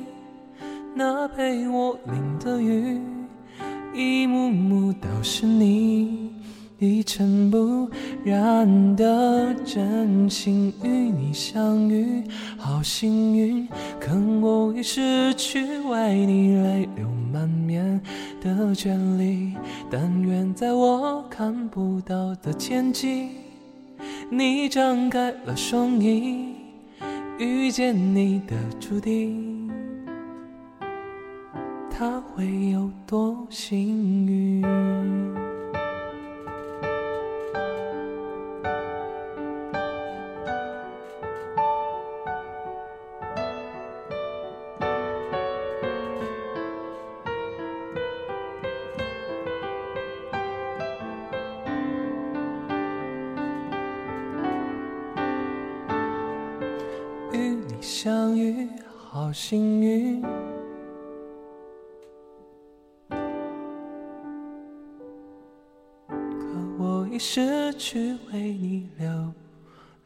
[0.95, 2.99] 那陪我淋的雨。
[3.93, 6.31] 一幕幕都是你，
[6.79, 7.89] 一尘不
[8.23, 12.23] 染的真心与你相遇，
[12.57, 13.67] 好幸运。
[13.99, 17.99] 可我已失去为你泪流满面
[18.41, 19.53] 的权利。
[19.91, 23.27] 但愿在我看不到的天际，
[24.31, 26.55] 你张开了双翼，
[27.37, 29.69] 遇见你的注定。
[31.89, 35.48] 他会有多幸运？
[59.09, 60.21] 好幸运。
[66.39, 66.45] 可
[66.77, 69.33] 我已失去为你流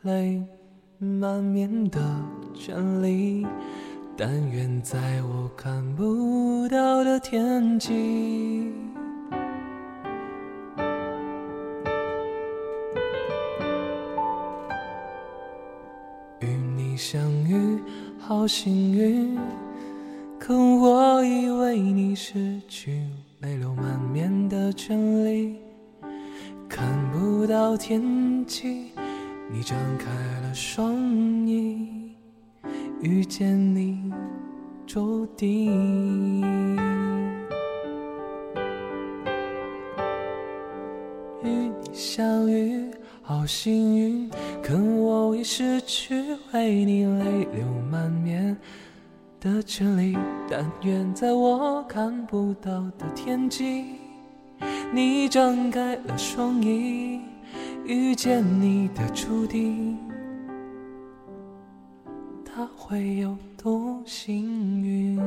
[0.04, 0.42] 泪
[0.98, 2.00] 满面的
[2.54, 3.46] 权利，
[4.16, 7.92] 但愿在我看不到的天际，
[16.40, 17.33] 与你相，
[18.26, 19.38] 好幸运。
[20.40, 23.04] 可我已为你失去
[23.42, 25.58] 泪流满面的权利。
[26.70, 28.92] 看不到天际，
[29.52, 30.10] 你张开
[30.42, 30.96] 了双
[31.46, 32.16] 翼，
[33.02, 34.12] 遇见你
[34.88, 36.42] 注定。
[41.44, 42.90] 与你相遇，
[43.26, 44.30] 好幸运，
[44.62, 46.14] 可我已失去
[46.52, 48.58] 为你泪流满面
[49.40, 50.18] 的权利。
[50.50, 53.86] 但愿在我看不到的天际。
[54.94, 57.22] 你张开了双翼，
[57.86, 59.98] 遇见你的注定，
[62.44, 65.18] 他会有多幸运？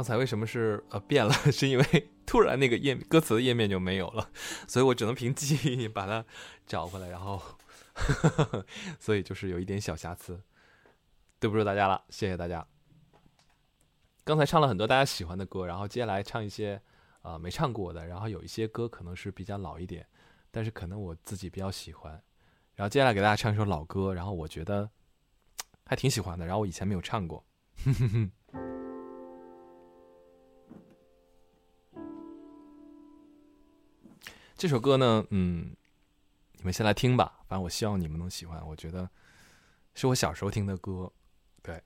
[0.00, 1.30] 刚才为什么是呃变了？
[1.52, 1.84] 是因为
[2.24, 4.30] 突然那个页歌词的页面就没有了，
[4.66, 6.24] 所以我只能凭记忆把它
[6.66, 7.38] 找回来，然后，
[8.98, 10.40] 所以就是有一点小瑕疵，
[11.38, 12.66] 对不住大家了，谢谢大家。
[14.24, 16.80] 刚才唱了很多大家喜欢的歌，然后接下来唱一些
[17.20, 20.06] 呃没唱过的，然后有一些歌可能是比较老一点，
[20.50, 22.12] 但是可能我自己比较喜欢，
[22.74, 24.88] 然后接下来给大家唱一首老歌，然后我觉得
[25.84, 27.44] 还挺喜欢的，然后我以前没有唱过。
[34.60, 35.74] 这首歌呢，嗯，
[36.52, 37.38] 你们先来听吧。
[37.48, 38.62] 反正我希望你们能喜欢。
[38.68, 39.08] 我觉得
[39.94, 41.10] 是我小时候听的歌，
[41.62, 41.82] 对。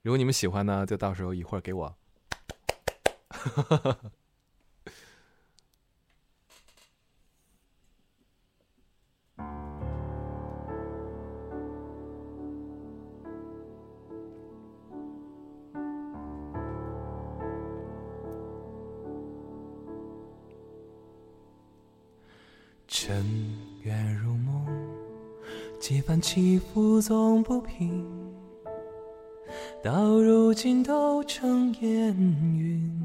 [0.00, 1.94] 如果你们喜欢呢，就到时候一会儿给我。
[23.00, 23.24] 尘
[23.82, 24.66] 缘如梦，
[25.78, 28.04] 几番起伏总不平，
[29.84, 32.12] 到如今都成烟
[32.58, 33.00] 云。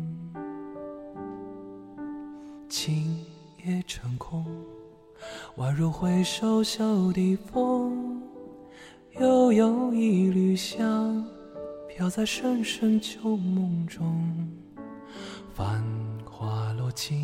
[2.67, 3.23] 情
[3.63, 4.43] 也成空，
[5.57, 8.19] 宛如回首小底风，
[9.19, 11.23] 悠悠一缕香，
[11.87, 14.49] 飘在深深旧梦中，
[15.53, 15.83] 繁
[16.25, 17.23] 华落尽。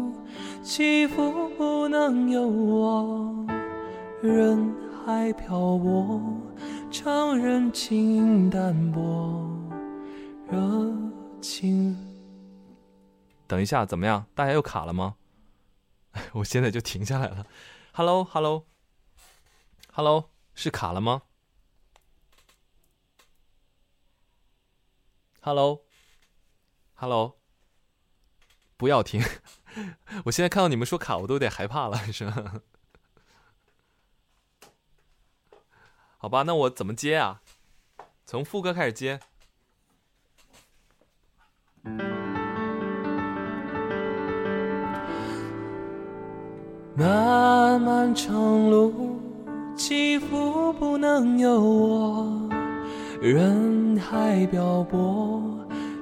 [0.63, 1.49] 起伏。
[1.57, 3.45] 不能有我，
[4.21, 4.73] 人
[5.05, 6.21] 海漂泊，
[6.89, 9.45] 常人情淡薄，
[10.49, 10.59] 热
[11.41, 11.95] 情。
[13.47, 14.25] 等一下，怎么样？
[14.33, 15.17] 大家又卡了吗？
[16.33, 17.45] 我现在就停下来了。
[17.93, 21.21] Hello，Hello，Hello，是卡了吗
[25.41, 27.37] ？Hello，Hello，
[28.77, 29.21] 不要停。
[30.25, 32.61] 我现在看到你们说卡，我都有点害怕了，是吗？
[36.17, 37.41] 好吧，那我怎么接啊？
[38.25, 39.19] 从副歌开始接。
[46.93, 49.19] 漫漫长路，
[49.75, 52.49] 起伏不能有我，
[53.19, 55.41] 人海漂泊，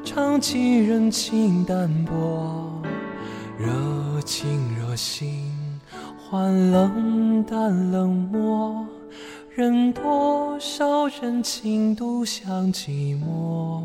[0.03, 2.78] 唱起人情淡薄。
[3.59, 5.51] 热情热心，
[6.17, 8.87] 换冷淡冷漠，
[9.49, 13.83] 任多少人情独享寂寞。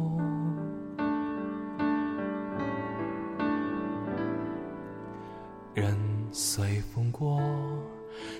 [5.75, 5.99] 人
[6.31, 7.41] 随风过，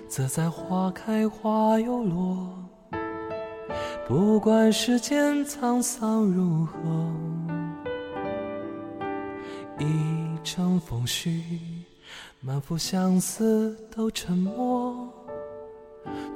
[0.07, 2.47] 自在花开花又落，
[4.07, 6.73] 不管世间沧桑如何。
[9.79, 10.14] 一。
[10.45, 11.41] 乘风絮，
[12.39, 15.11] 满腹相思都沉默，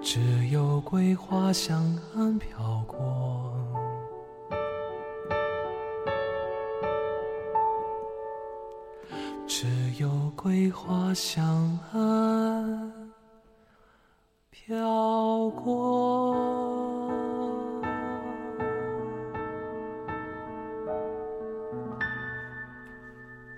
[0.02, 3.54] 只有桂花香暗飘过。
[9.48, 9.68] 只
[10.00, 12.92] 有桂花香暗
[14.50, 17.09] 飘过。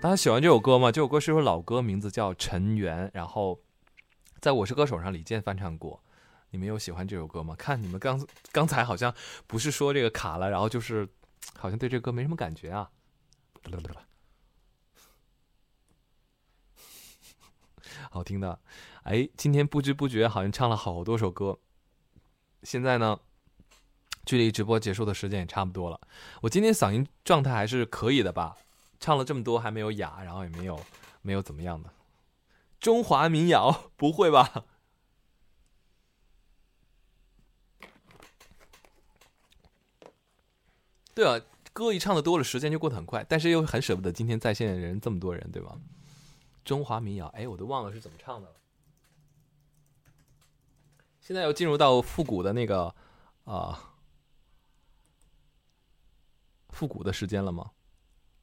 [0.02, 0.90] 大家喜欢这首歌吗？
[0.90, 3.60] 这首歌是一首老歌，名字叫《尘缘》，然后
[4.40, 6.02] 在我是歌手上李健翻唱过。
[6.50, 7.54] 你们有喜欢这首歌吗？
[7.54, 9.14] 看你们刚刚才好像
[9.46, 11.08] 不是说这个卡了，然后就是
[11.56, 12.90] 好像对这歌没什么感觉啊。
[18.10, 18.58] 好听的，
[19.04, 21.60] 哎，今天不知不觉好像唱了好多首歌。
[22.64, 23.20] 现在呢，
[24.26, 26.00] 距离直播结束的时间也差不多了。
[26.40, 28.56] 我今天嗓音状态还是可以的吧？
[29.02, 30.80] 唱了这么多还没有哑，然后也没有
[31.22, 31.90] 没有怎么样的
[32.78, 34.64] 中华民谣，不会吧？
[41.14, 45.76] 对啊，歌一唱的多了，时间就过得很快，但是又很舍不得今天在线的人这么多人，对吧？
[46.64, 48.54] 中华民谣，哎，我都忘了是怎么唱的了。
[51.20, 52.94] 现在要进入到复古的那个
[53.42, 53.96] 啊，
[56.68, 57.72] 复古的时间了吗？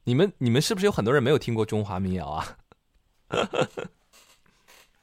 [0.04, 2.56] 你们你们是不是有很多人没有听过中华民谣啊？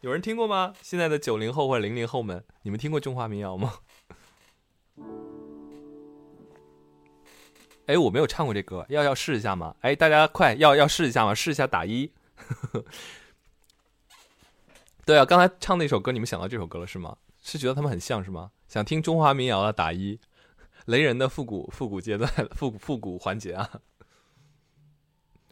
[0.01, 0.73] 有人听过吗？
[0.81, 3.73] 现在的九零后或者零零后们，你们听过中华民谣吗？
[7.87, 9.75] 哎，我没有唱过这歌，要要试一下吗？
[9.81, 11.33] 哎，大家快要要试一下吗？
[11.33, 12.11] 试一下打一。
[15.05, 17.15] 对啊，刚才唱那首歌，你们想到这首歌了是吗？
[17.41, 18.51] 是觉得他们很像是吗？
[18.67, 20.19] 想听中华民谣的打一，
[20.85, 23.69] 雷人的复古复古阶段复古复古环节啊。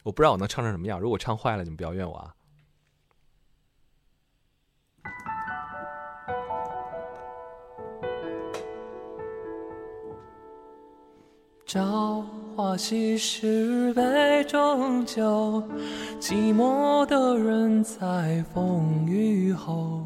[0.06, 2.36] 我不知道我能唱成什么样，如果唱坏了，你们不要怨我啊。
[11.66, 12.24] 朝
[12.56, 15.64] 花夕拾杯中酒，
[16.20, 20.06] 寂寞的人在风雨后，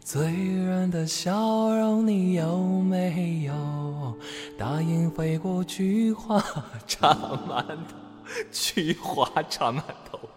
[0.00, 4.18] 醉人的笑容你有没有？
[4.58, 6.42] 大雁飞过，菊花
[6.88, 7.14] 插
[7.46, 8.05] 满头。
[8.50, 10.30] 菊花插满头。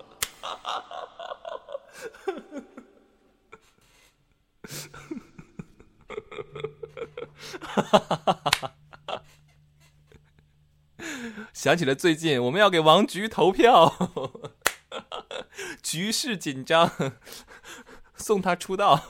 [11.53, 13.93] 想起了最近我们要给王菊投票，
[15.83, 16.89] 局势紧张，
[18.15, 19.03] 送他出道。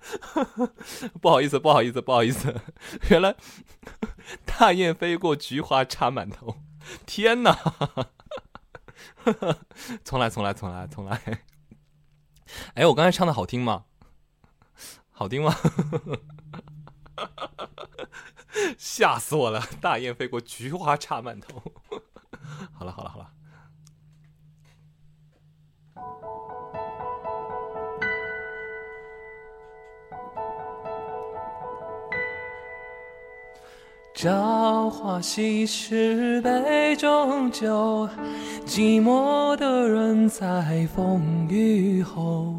[1.20, 2.60] 不好意思，不好意思，不好意思，
[3.10, 3.36] 原来
[4.44, 6.56] 大雁飞过，菊花插满头。
[7.06, 7.56] 天哪！
[10.04, 11.42] 重来，重来，重来，重来。
[12.74, 13.84] 哎，我刚才唱的好听吗？
[15.10, 15.54] 好听吗？
[18.78, 19.62] 吓死我了！
[19.80, 21.62] 大雁飞过，菊花插满头。
[22.72, 23.30] 好了，好了，好了。
[34.22, 38.06] 朝花夕拾杯中酒，
[38.66, 42.54] 寂寞的人在风雨后。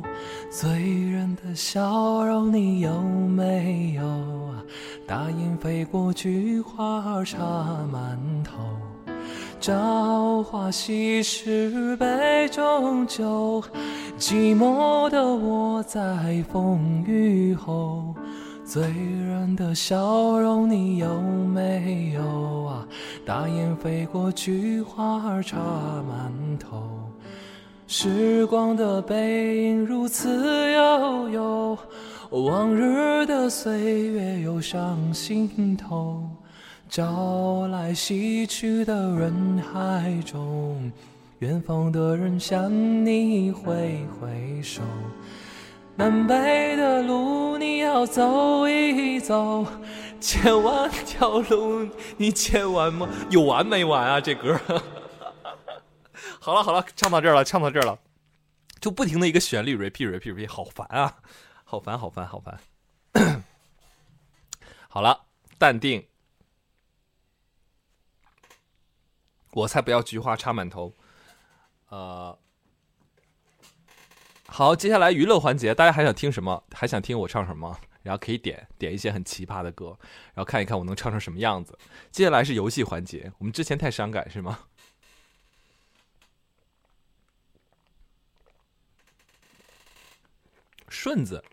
[0.49, 4.01] 醉人的笑容，你有没有？
[5.05, 7.38] 大雁飞过，菊花插
[7.91, 8.57] 满头。
[9.59, 13.64] 朝花夕拾杯中酒，
[14.18, 18.16] 寂寞的我在风雨后。
[18.72, 22.88] 醉人的笑容，你有没有啊？
[23.26, 25.57] 大雁飞过，菊花插
[26.07, 26.82] 满头。
[27.86, 31.78] 时光的背影如此悠悠，
[32.30, 36.24] 往日的岁月涌上心头。
[36.88, 40.89] 朝来夕去的人海中，
[41.39, 42.72] 远方的人向
[43.05, 44.82] 你挥挥手。
[45.97, 49.65] 南北的路你要走一走，
[50.19, 51.87] 千万条路
[52.17, 54.19] 你千万莫有完没完啊？
[54.19, 54.59] 这歌。
[56.39, 57.99] 好了好了，唱到这儿了，唱到这儿了，
[58.79, 61.17] 就不停的一个旋律，repeat repeat repeat，好烦啊，
[61.63, 62.59] 好烦好烦好烦。
[64.89, 65.25] 好了，
[65.59, 66.07] 淡定，
[69.51, 70.95] 我才不要菊花插满头。
[71.89, 72.39] 呃，
[74.62, 76.64] 好，接下来娱乐环节，大家还想听什么？
[76.72, 77.80] 还想听我唱什么？
[78.03, 79.97] 然后可以点点一些很奇葩的歌，
[80.36, 81.76] 然后看一看我能唱成什么样子。
[82.12, 84.68] 接下来是游戏环节，我们之前太伤感是吗？
[90.89, 91.43] 顺子，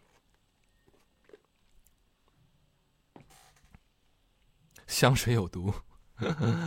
[4.87, 5.73] 香水有毒。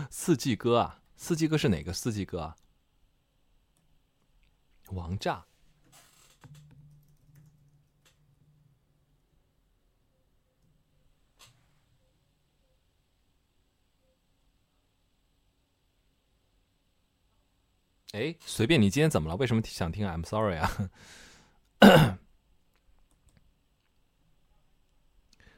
[0.10, 2.56] 四季歌啊，四季歌是哪个四季歌啊？
[4.88, 5.46] 王炸。
[18.14, 19.38] 哎，随便你今天怎么了？
[19.38, 20.70] 为什么想听？I'm sorry 啊。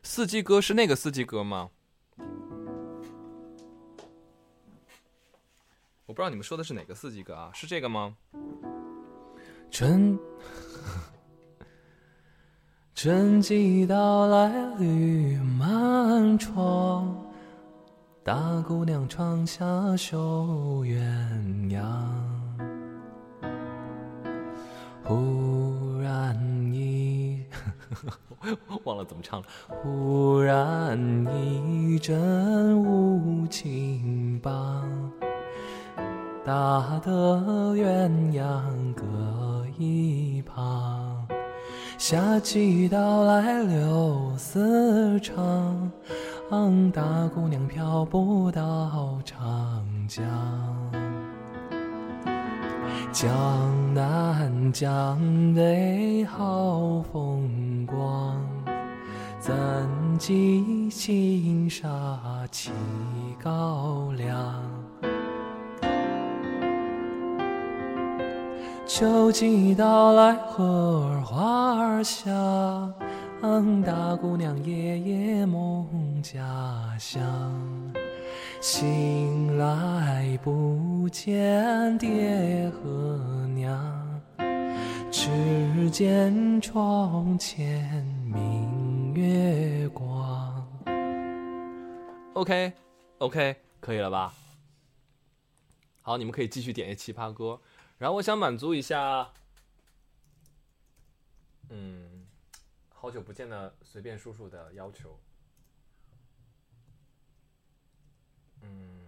[0.03, 1.71] 四季歌是那个四季歌吗？
[6.05, 7.49] 我不知道你们说的是哪个四季歌啊？
[7.55, 8.15] 是这个吗？
[9.71, 10.19] 春
[12.93, 17.33] 春季到来绿满窗，
[18.23, 19.65] 大姑娘窗下
[19.97, 21.01] 绣鸳
[21.71, 22.32] 鸯。
[25.03, 26.35] 忽然
[26.73, 27.43] 一。
[28.83, 29.47] 忘了怎么唱了。
[29.67, 30.97] 忽然
[31.35, 34.83] 一阵无情棒，
[36.43, 39.03] 打得鸳鸯各
[39.77, 41.25] 一旁。
[41.97, 45.91] 夏季到来柳丝长，
[46.91, 50.23] 大姑娘飘不到长江。
[53.11, 58.41] 江南江北好风光，
[59.39, 59.53] 怎
[60.17, 61.87] 及青纱
[62.51, 62.71] 起
[63.41, 64.55] 高粱？
[68.85, 72.93] 秋季到来荷儿花儿香，
[73.83, 75.87] 大姑娘夜夜梦
[76.21, 76.39] 家
[76.99, 77.21] 乡。
[78.63, 84.21] 醒来不见爹和娘，
[85.11, 90.65] 只见窗前明月光。
[92.35, 92.71] OK
[93.17, 94.33] OK，可以了吧？
[96.01, 97.59] 好，你们可以继续点一奇葩歌。
[97.97, 99.29] 然后我想满足一下，
[101.67, 102.25] 嗯，
[102.87, 105.19] 好久不见的随便叔叔的要求。
[108.63, 109.03] 嗯，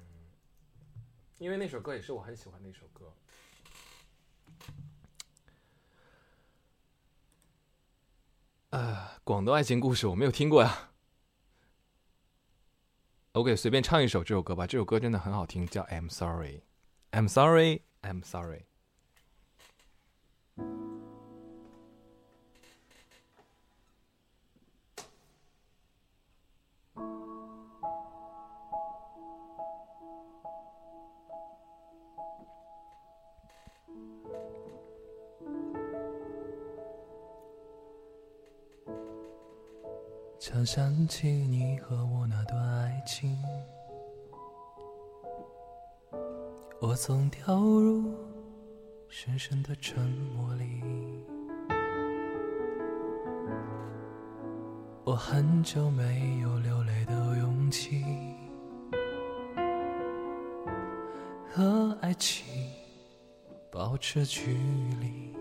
[1.40, 3.12] 因为那首歌也是我很喜欢的一首歌。
[8.70, 10.90] 呃，广东爱情故事我没有听过呀。
[13.32, 14.68] OK，随便唱一首这首歌吧。
[14.68, 16.62] 这首歌真的很好听，叫《I'm Sorry》。
[17.18, 18.66] I'm sorry, I'm sorry。
[40.48, 43.36] 想想起你和我那段爱情，
[46.80, 48.14] 我总掉入
[49.10, 50.00] 深深的沉
[50.36, 50.84] 默里。
[55.04, 58.06] 我很久没有流泪的勇气，
[61.52, 62.46] 和爱情
[63.72, 64.54] 保持距
[65.02, 65.34] 离。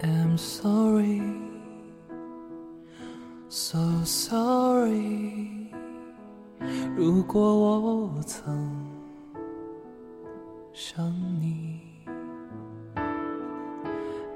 [0.00, 1.57] I'm sorry。
[3.57, 5.69] So sorry，
[6.95, 8.69] 如果我曾
[10.73, 11.79] 伤你，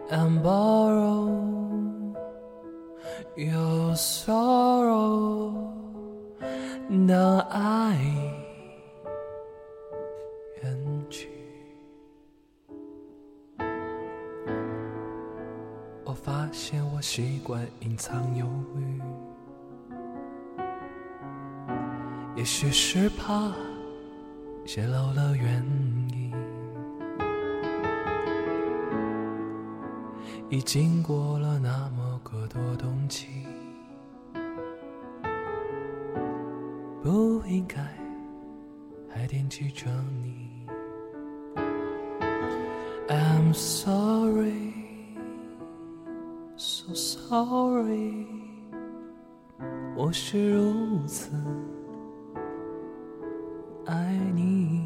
[0.10, 1.28] and borrow
[3.36, 4.51] your sorrow，
[17.43, 19.01] 惯隐藏忧郁。
[22.37, 23.53] 也许是怕
[24.65, 25.63] 泄露了原
[26.13, 26.33] 因，
[30.49, 33.27] 已经过了那么个多冬季，
[37.03, 37.79] 不应该
[39.11, 39.91] 还惦记着
[40.23, 40.51] 你。
[43.09, 44.72] I'm sorry,
[47.33, 48.27] sorry，
[49.97, 51.31] 我是如此。
[53.87, 54.82] 爱你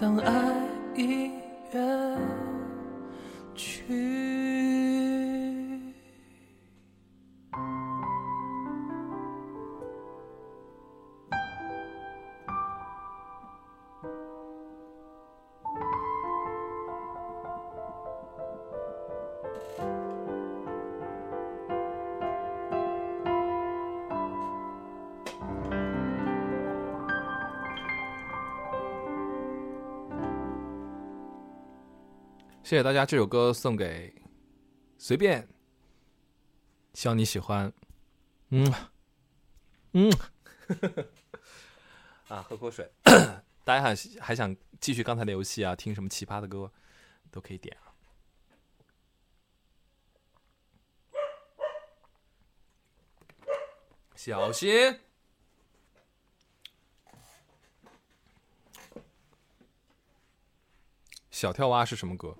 [0.00, 0.49] 当爱。
[32.70, 34.14] 谢谢大家，这首歌送给
[34.96, 35.48] 随便，
[36.94, 37.72] 希望你喜欢。
[38.50, 38.72] 嗯
[39.90, 40.08] 嗯，
[42.30, 42.88] 啊，喝口水。
[43.64, 45.74] 大家还还想继续刚才的游戏啊？
[45.74, 46.72] 听什么奇葩的歌
[47.32, 47.90] 都可以点啊。
[54.14, 55.00] 小心，
[61.32, 62.36] 小跳蛙是什么歌？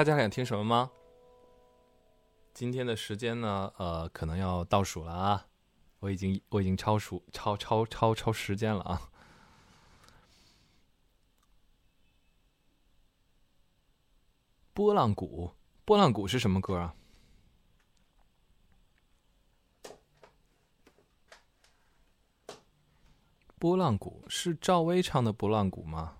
[0.00, 0.90] 大家想听什么吗？
[2.54, 3.70] 今天的时间呢？
[3.76, 5.46] 呃，可能要倒数了啊！
[5.98, 9.10] 我已经我已经超数超超超超时间了啊！
[14.72, 15.52] 波浪鼓，
[15.84, 16.94] 波浪鼓是什么歌啊？
[23.58, 26.16] 波浪鼓是赵薇唱的波浪鼓吗？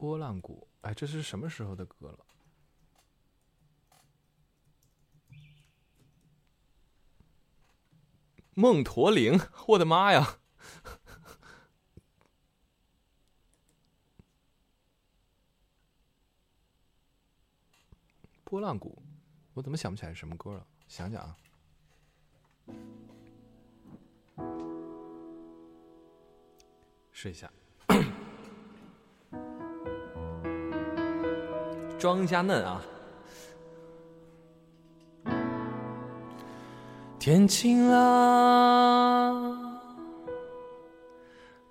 [0.00, 2.24] 波浪鼓，哎，这是什么时候的歌了？
[8.54, 9.38] 梦驼铃，
[9.68, 10.38] 我的妈呀！
[18.42, 19.02] 波浪鼓，
[19.52, 20.66] 我怎么想不起来什么歌了？
[20.88, 21.36] 想想啊，
[27.12, 27.52] 试一下。
[32.00, 32.80] 装一下嫩啊！
[37.18, 39.54] 天晴了，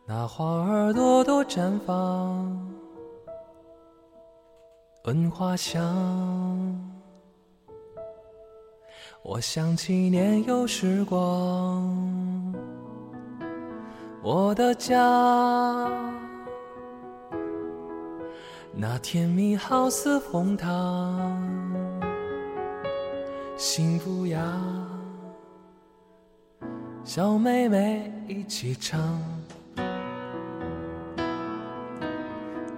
[0.05, 2.71] 那花儿朵朵绽放，
[5.05, 5.83] 闻花香。
[9.23, 12.53] 我想起年幼时光，
[14.21, 14.95] 我的家。
[18.73, 21.41] 那甜蜜好似红糖，
[23.57, 24.41] 幸福呀，
[27.03, 28.99] 小妹妹一起唱。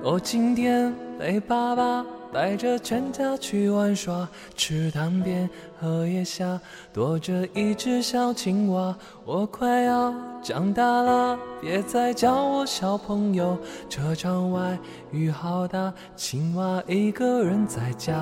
[0.02, 2.04] 我今天陪爸爸。
[2.34, 6.60] 带着全家去玩耍，池塘边、荷叶下
[6.94, 8.96] 躲着一只小青蛙。
[9.26, 13.58] 我快要长大了，别再叫我小朋友。
[13.90, 14.80] 车窗外
[15.12, 18.16] 雨好大，青蛙一个人在家。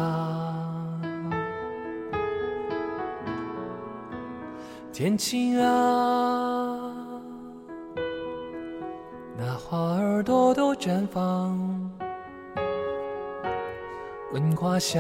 [4.91, 6.93] 天晴啊，
[9.37, 11.98] 那花儿朵朵绽放。
[14.31, 14.99] 闻花香，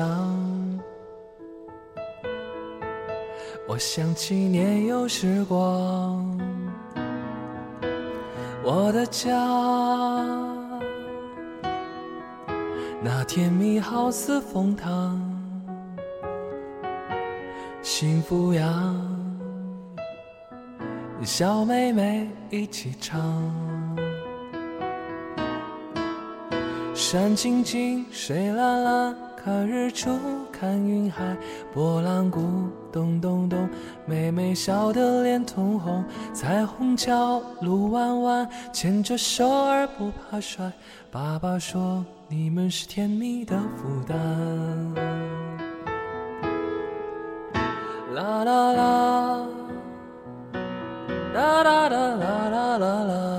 [3.67, 6.35] 我想起年幼时光，
[8.63, 9.31] 我的家，
[13.03, 15.21] 那甜蜜好似蜂糖，
[17.83, 18.95] 幸福呀，
[21.21, 23.88] 小妹妹一起唱。
[26.99, 30.09] 山青青，水蓝蓝，看日出，
[30.51, 31.23] 看云海，
[31.73, 32.41] 波浪鼓
[32.91, 33.69] 咚咚咚，
[34.05, 36.03] 妹妹笑得脸通红。
[36.33, 40.69] 彩虹桥路弯弯，牵着手儿不怕摔。
[41.09, 44.17] 爸爸说你们是甜蜜的负担。
[48.13, 49.47] 啦啦啦，
[51.33, 53.38] 啦啦啦啦啦啦啦。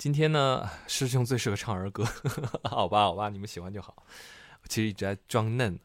[0.00, 2.02] 今天呢，师兄最适合唱儿歌，
[2.64, 3.94] 好吧，好吧，你们喜欢就好。
[4.62, 5.78] 我其实一直在装嫩，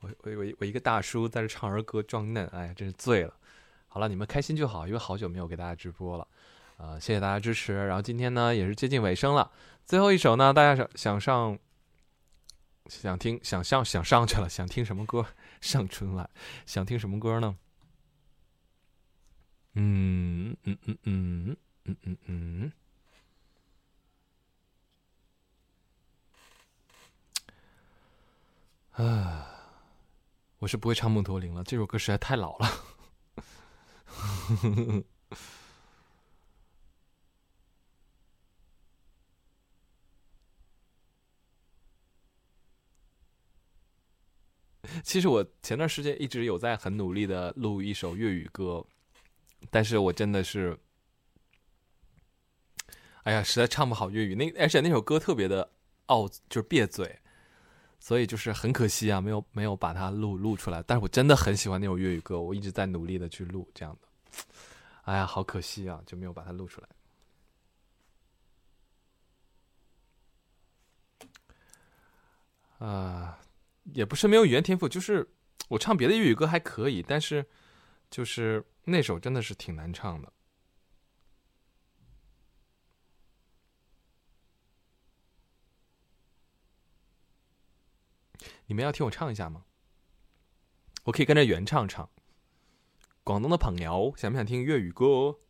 [0.00, 3.32] 我我我我一个大叔在这唱儿歌装嫩，哎，真是醉了。
[3.86, 6.26] 好了，你们开心就好，因为好久没有给大家直播了，
[6.78, 7.86] 啊，谢谢大家支持。
[7.86, 9.48] 然后今天呢，也是接近尾声了，
[9.86, 11.56] 最后一首呢，大家想想上，
[12.86, 15.24] 想听，想上，想上去了，想听什么歌？
[15.60, 16.28] 上春晚，
[16.66, 17.56] 想听什么歌呢？
[19.74, 22.72] 嗯嗯嗯嗯嗯嗯嗯。
[29.00, 29.46] 啊，
[30.58, 32.70] 我是不会唱《梦驼铃》了，这首歌实在太老了。
[45.02, 48.84] 其实我前段时间一直有在很努力的录一首粤语歌，
[49.70, 50.78] 但是我真的是，
[53.22, 54.34] 哎呀，实在唱不好粤语。
[54.34, 55.72] 那而且那首歌特别的
[56.06, 57.19] 傲，就是别嘴。
[58.00, 60.82] 所以就是很可惜啊，没有没有把它录录出来。
[60.84, 64.08] 但是我真的很喜欢那首粤语歌，我一直在努力的去录这样的。
[65.02, 66.88] 哎呀，好可惜啊，就没有把它录出来。
[72.78, 73.38] 啊，
[73.92, 75.28] 也不是没有语言天赋，就是
[75.68, 77.44] 我唱别的粤语歌还可以，但是
[78.10, 80.32] 就是那首真的是挺难唱的。
[88.70, 89.64] 你们要听我唱一下吗？
[91.02, 92.08] 我可以跟着原唱唱。
[93.24, 95.40] 广东的朋友想不想听粤语歌？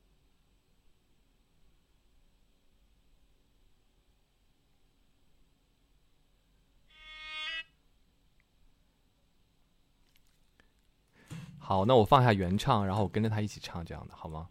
[11.59, 14.49] 好，那我放下原唱，然后我跟着他一起唱，这样的好吗？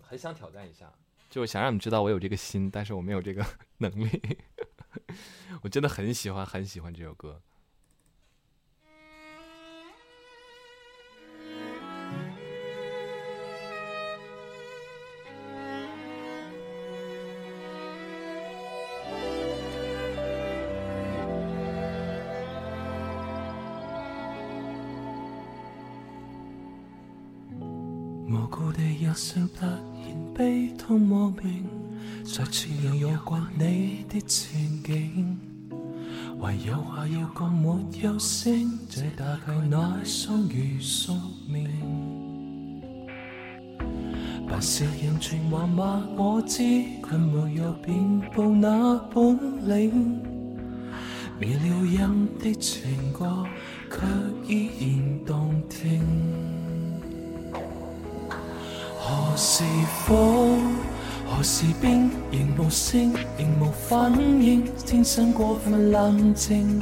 [0.00, 0.88] 很想挑战一下，
[1.28, 3.44] 就想让你们知道我有这个心，但是我没有这个
[3.78, 4.38] 能力。
[5.62, 7.42] 我真的很喜欢，很喜欢这首歌。
[28.28, 31.64] 无故地一笑，突然悲痛莫名，
[32.24, 35.38] 再次仍有过你的前景。
[36.38, 41.14] 唯有话要讲没有声，这大概那双如宿
[41.48, 41.66] 命。
[44.48, 46.58] 白笑样全话骂我知，
[47.08, 49.36] 却没有辩布那本
[49.68, 50.20] 领。
[51.40, 53.44] 未了音的情歌，
[53.90, 53.96] 却
[54.46, 56.02] 依然动听。
[58.98, 59.64] 何时
[60.06, 60.60] 风，
[61.28, 66.80] 何时冰，仍无声，仍无反应，天生过分冷静。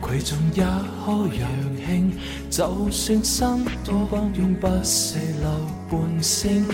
[0.00, 1.46] 葵中也可揚
[1.88, 2.12] 興，
[2.50, 5.50] 就算心多光永不捨留
[5.90, 6.66] 半聲，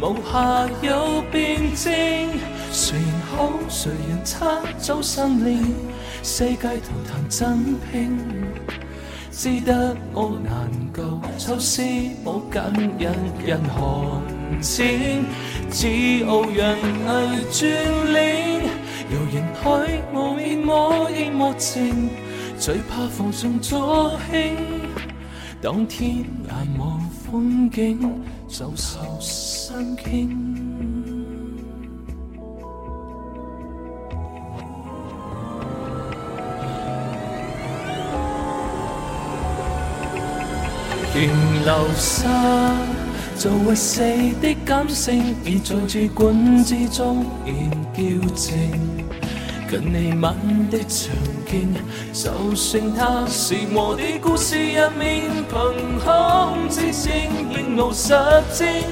[0.00, 2.28] 無下有辯證。
[2.72, 5.62] 誰人好，誰人差，早生靈，
[6.22, 8.18] 世界圖談真拼。
[9.30, 13.08] 只得我難夠抽絲冇緊引
[13.46, 15.24] 人寒戰，
[15.70, 15.86] 自
[16.24, 16.76] 傲人
[17.06, 17.08] 藝
[17.52, 17.70] 專
[18.12, 18.16] 領，
[19.10, 19.64] 遊人海
[20.12, 22.10] 無面摸影莫情，
[22.58, 24.56] 最怕放縱左興，
[25.60, 27.00] 當天涯無
[27.30, 28.00] 風景，
[28.48, 30.28] 就受傷傾。
[41.14, 41.24] 仍
[41.64, 42.28] 流沙，
[43.38, 44.00] 做為死
[44.42, 48.58] 的感性，已在注管之中現矯正。
[49.70, 50.34] 近你吻
[50.70, 51.14] 的場
[51.46, 51.72] 景，
[52.12, 55.54] 就算它是我的故事入面，憑
[56.02, 57.12] 空之聲
[57.52, 58.82] 亦無實證，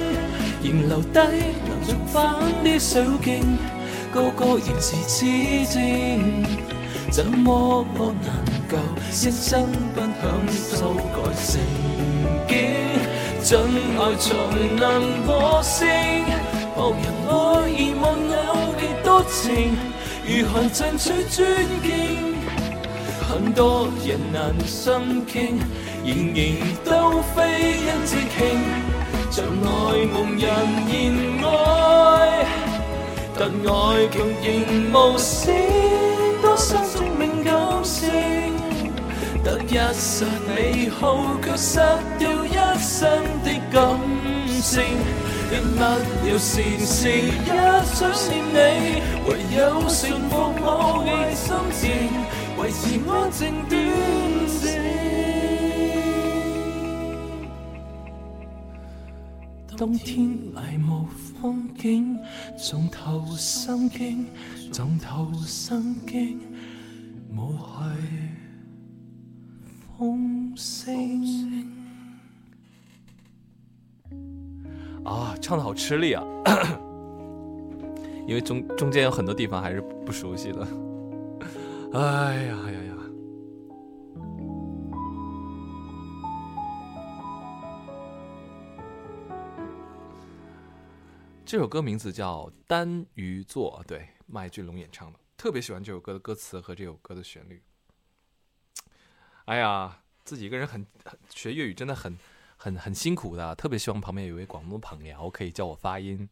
[0.62, 1.18] 仍留低
[1.64, 3.42] 流續翻啲小徑，
[4.12, 5.26] 個個仍是指
[5.76, 6.46] 證，
[7.10, 7.50] 怎麼
[7.98, 8.30] 我能
[8.70, 8.78] 夠
[9.10, 10.14] 一生不享
[10.78, 11.58] 受改成？
[13.48, 14.34] 真愛才
[14.76, 14.82] 能
[15.24, 15.86] 獲勝，
[16.74, 17.32] 无人愛
[17.70, 18.04] 而望
[18.34, 18.36] 有
[18.80, 19.78] 幾多情，
[20.26, 21.46] 如何爭取尊
[21.80, 21.86] 敬？
[23.28, 24.92] 很多人难心
[25.28, 25.60] 傾，
[26.04, 26.38] 然而
[26.84, 27.36] 都非
[27.86, 28.36] 因自傾，
[29.30, 29.70] 像愛
[30.08, 30.44] 夢人
[30.90, 31.14] 言
[31.44, 31.46] 愛，
[33.38, 34.44] 但愛強仍
[34.92, 35.54] 無聲，
[36.42, 37.54] 多想證明感
[37.84, 38.55] 性。
[39.46, 41.78] 得一刹美好，卻失
[42.18, 42.50] 掉一
[42.80, 43.08] 生
[43.44, 43.78] 的感
[44.60, 44.82] 性。
[45.52, 48.56] 人物了善事，一想念你，
[49.28, 50.66] 唯有馴服我
[51.06, 51.46] 嘅心
[51.78, 51.86] 情，
[52.58, 53.40] 維持安靜
[53.70, 53.72] 端
[54.50, 54.66] 正。
[59.76, 60.18] 冬天
[60.56, 61.06] 涯無
[61.40, 61.46] 風
[61.80, 62.18] 景，
[62.58, 64.26] 重頭心經，
[64.72, 66.40] 重頭心經，
[67.30, 68.35] 無係。
[69.98, 70.94] 风声
[75.04, 76.22] 啊，唱的好吃力啊！
[78.28, 80.66] 因为中中间有很多地方还是不熟悉的。
[81.94, 82.94] 哎呀呀呀！
[91.46, 95.18] 这首歌名字叫《单鱼座》，对，麦浚龙演唱的。
[95.38, 97.62] 特别喜欢这首歌的歌词和这首歌的旋律。
[99.46, 100.84] 哎呀，自己一个人很
[101.30, 102.18] 学粤语真的很
[102.56, 106.28] 很很辛苦的，特别希望旁边有一位广东朋友可以教我发音。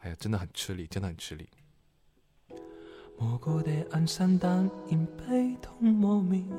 [0.00, 1.48] 哎呀，真的很吃力，真的很吃力。
[3.16, 6.52] 無故地暗散，但然悲痛莫名，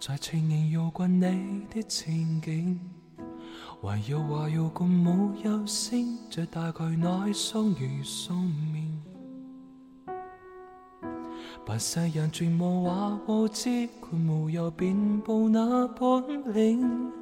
[0.00, 2.80] 在情形搖滾你的前景，
[3.82, 9.09] 唯有話要共冇有聲，這大概乃雙魚宿命。
[11.64, 17.12] 不世人全无话无知，括无有遍布那本领。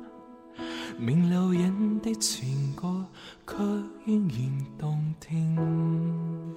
[0.96, 3.04] 明流言的情歌，
[3.46, 3.54] 却
[4.06, 6.56] 依然动听。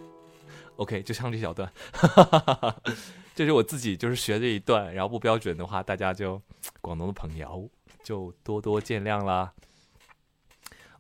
[0.78, 1.72] OK，就唱这小段，
[3.36, 6.42] 这是我自己就是学这一段，然后不标准的话，大家就
[6.80, 7.70] 广东的朋友
[8.04, 9.54] 就多多见谅啦。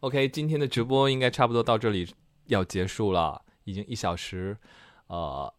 [0.02, 2.14] OK，今天的直播应该差不多到这里
[2.48, 4.58] 要结束了，已经一小时，
[5.08, 5.52] 呃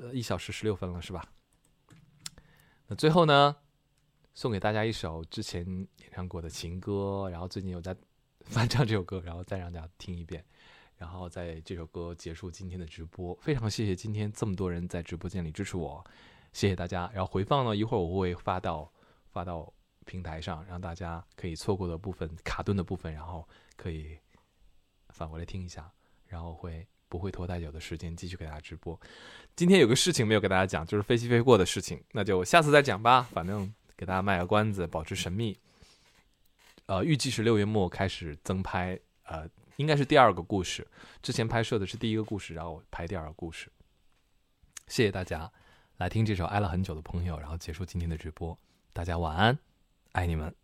[0.00, 1.24] 呃，一小时十六分了，是吧？
[2.86, 3.56] 那最后呢，
[4.34, 7.96] 送给大家一首之前演唱过的情歌，然后最近有在
[8.40, 10.44] 翻唱这首歌，然后再让大家听一遍。
[10.96, 16.02] 然后在这首歌结束今天的直播，非常谢谢今天这么多人在直播间里支持我，
[16.52, 17.10] 谢谢大家。
[17.12, 18.90] 然后回放呢，一会儿我会发到
[19.28, 19.70] 发到
[20.06, 23.46] 平台上，让大家可以错过的部分、卡顿的部分，然后
[23.76, 24.18] 可以
[25.10, 25.92] 返回来听一下，
[26.24, 28.98] 然后会不会拖太久的时间继续给大家直播。
[29.54, 33.22] 今天有个事情没有给大家讲，就是飞机飞过的事情，那就下次再讲吧。
[33.22, 35.58] 反正给大家卖个关子，保持神秘。
[36.86, 39.48] 呃，预计是六月末开始增拍，呃。
[39.76, 40.88] 应该是第二个故事，
[41.20, 43.70] 之前拍摄的是第一个故事，然后拍第二个故事。
[44.86, 45.52] 谢谢大家
[45.98, 48.58] 来听这首爱了很久的朋友，然后结束今天的直播。
[48.94, 49.58] 大家晚安，
[50.12, 50.54] 爱你们。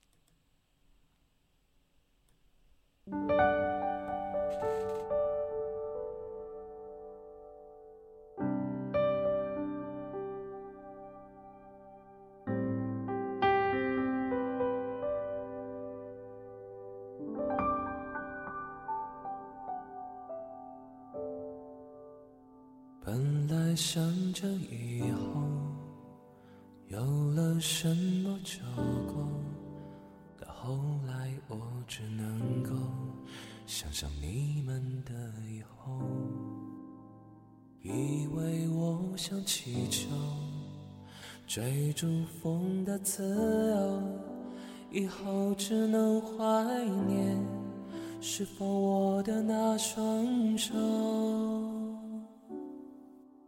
[48.34, 50.72] 是否我的那双手。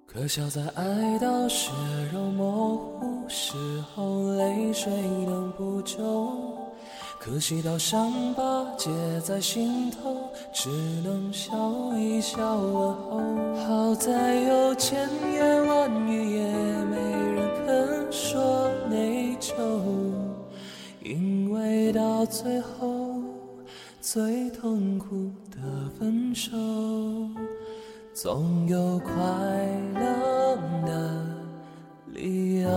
[0.04, 1.70] 可笑在爱到血
[2.12, 4.92] 肉模糊时候，泪水
[5.26, 5.98] 能补救。
[7.18, 8.90] 可惜到伤疤结
[9.22, 10.14] 在心头，
[10.52, 10.68] 只
[11.02, 11.56] 能笑
[11.96, 13.22] 一笑问候。
[13.66, 16.46] 好在有千言万语，也
[16.84, 16.98] 没
[17.32, 19.54] 人肯说内疚。
[21.02, 22.93] 因为到最后，
[24.14, 26.52] 最痛苦的分手。
[28.12, 29.12] 总有快
[29.92, 31.26] 乐的
[32.12, 32.70] 理由，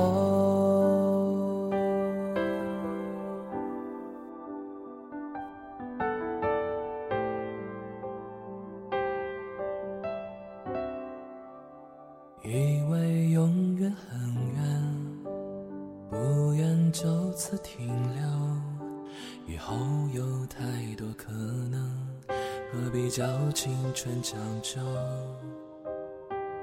[24.08, 24.80] 青春将就？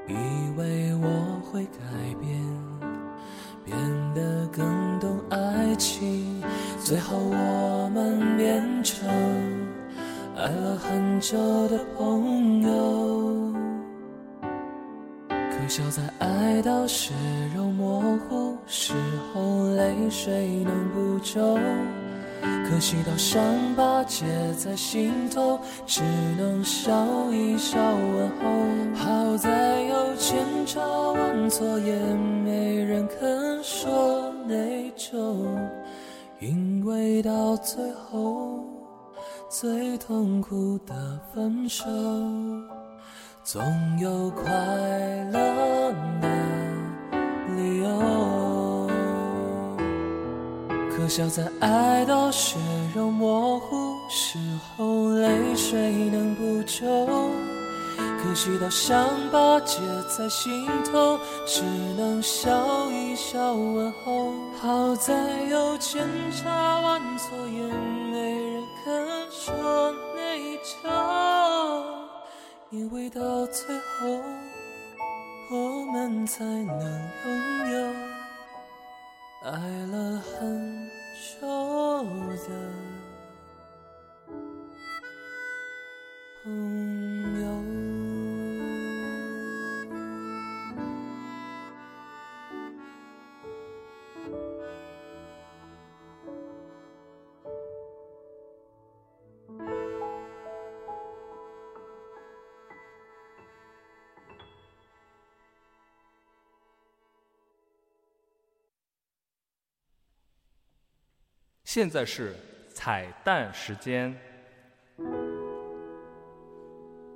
[0.08, 0.14] 以
[0.56, 1.78] 为我会改
[2.18, 2.40] 变，
[3.64, 3.76] 变
[4.14, 6.42] 得更懂爱情，
[6.82, 9.06] 最后我们变成
[10.36, 11.36] 爱了很久
[11.68, 13.52] 的朋友。
[15.28, 17.12] 可笑在爱到血
[17.54, 18.94] 肉模糊时
[19.32, 21.58] 候，泪水能补救。
[22.68, 23.42] 可惜到伤
[23.76, 26.02] 疤结在心头，只
[26.36, 26.92] 能笑
[27.30, 28.44] 一笑问候。
[28.94, 30.80] 好在有千差
[31.12, 31.94] 万错，也
[32.44, 35.46] 没人肯说内疚。
[36.40, 38.64] 因为到最后，
[39.48, 41.84] 最痛苦的分手，
[43.42, 43.62] 总
[43.98, 44.50] 有快
[45.32, 46.28] 乐的
[51.04, 52.56] 可笑在爱到血
[52.96, 54.38] 肉模糊时
[54.74, 56.86] 候，泪水能补救。
[57.98, 59.76] 可惜到伤疤结
[60.08, 61.62] 在心头，只
[61.98, 64.32] 能笑一笑问候。
[64.58, 67.62] 好在有千差万错，也
[68.10, 70.88] 没人肯说内疚。
[72.70, 74.22] 因为到最后，
[75.50, 76.80] 我们才能
[77.26, 78.13] 拥有。
[79.44, 79.50] 爱
[79.92, 80.88] 了很
[81.38, 81.46] 久
[82.48, 82.48] 的
[86.42, 87.23] 朋友。
[111.74, 112.36] 现在是
[112.72, 114.16] 彩蛋时间。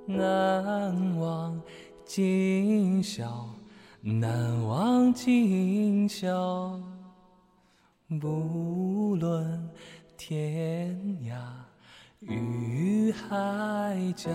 [0.05, 1.57] 难忘
[2.03, 3.47] 今宵，
[4.01, 6.77] 难忘今宵。
[8.19, 9.69] 不论
[10.17, 11.37] 天涯
[12.19, 14.29] 与海角，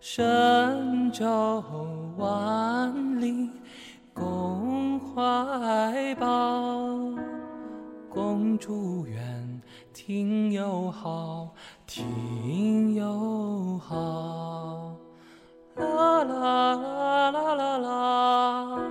[0.00, 1.62] 神州
[2.16, 3.50] 万里
[4.14, 7.35] 共怀抱。
[8.16, 9.60] 共祝愿
[9.92, 11.50] 听友好，
[11.86, 14.96] 听友好。
[15.74, 18.86] 啦啦啦啦啦啦，啦。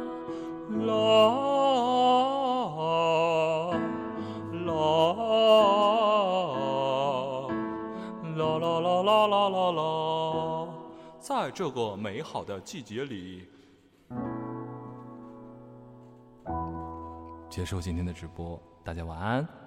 [11.19, 13.47] 在这个美好的季节里，
[17.49, 19.64] 结束今天的直播，大家晚安。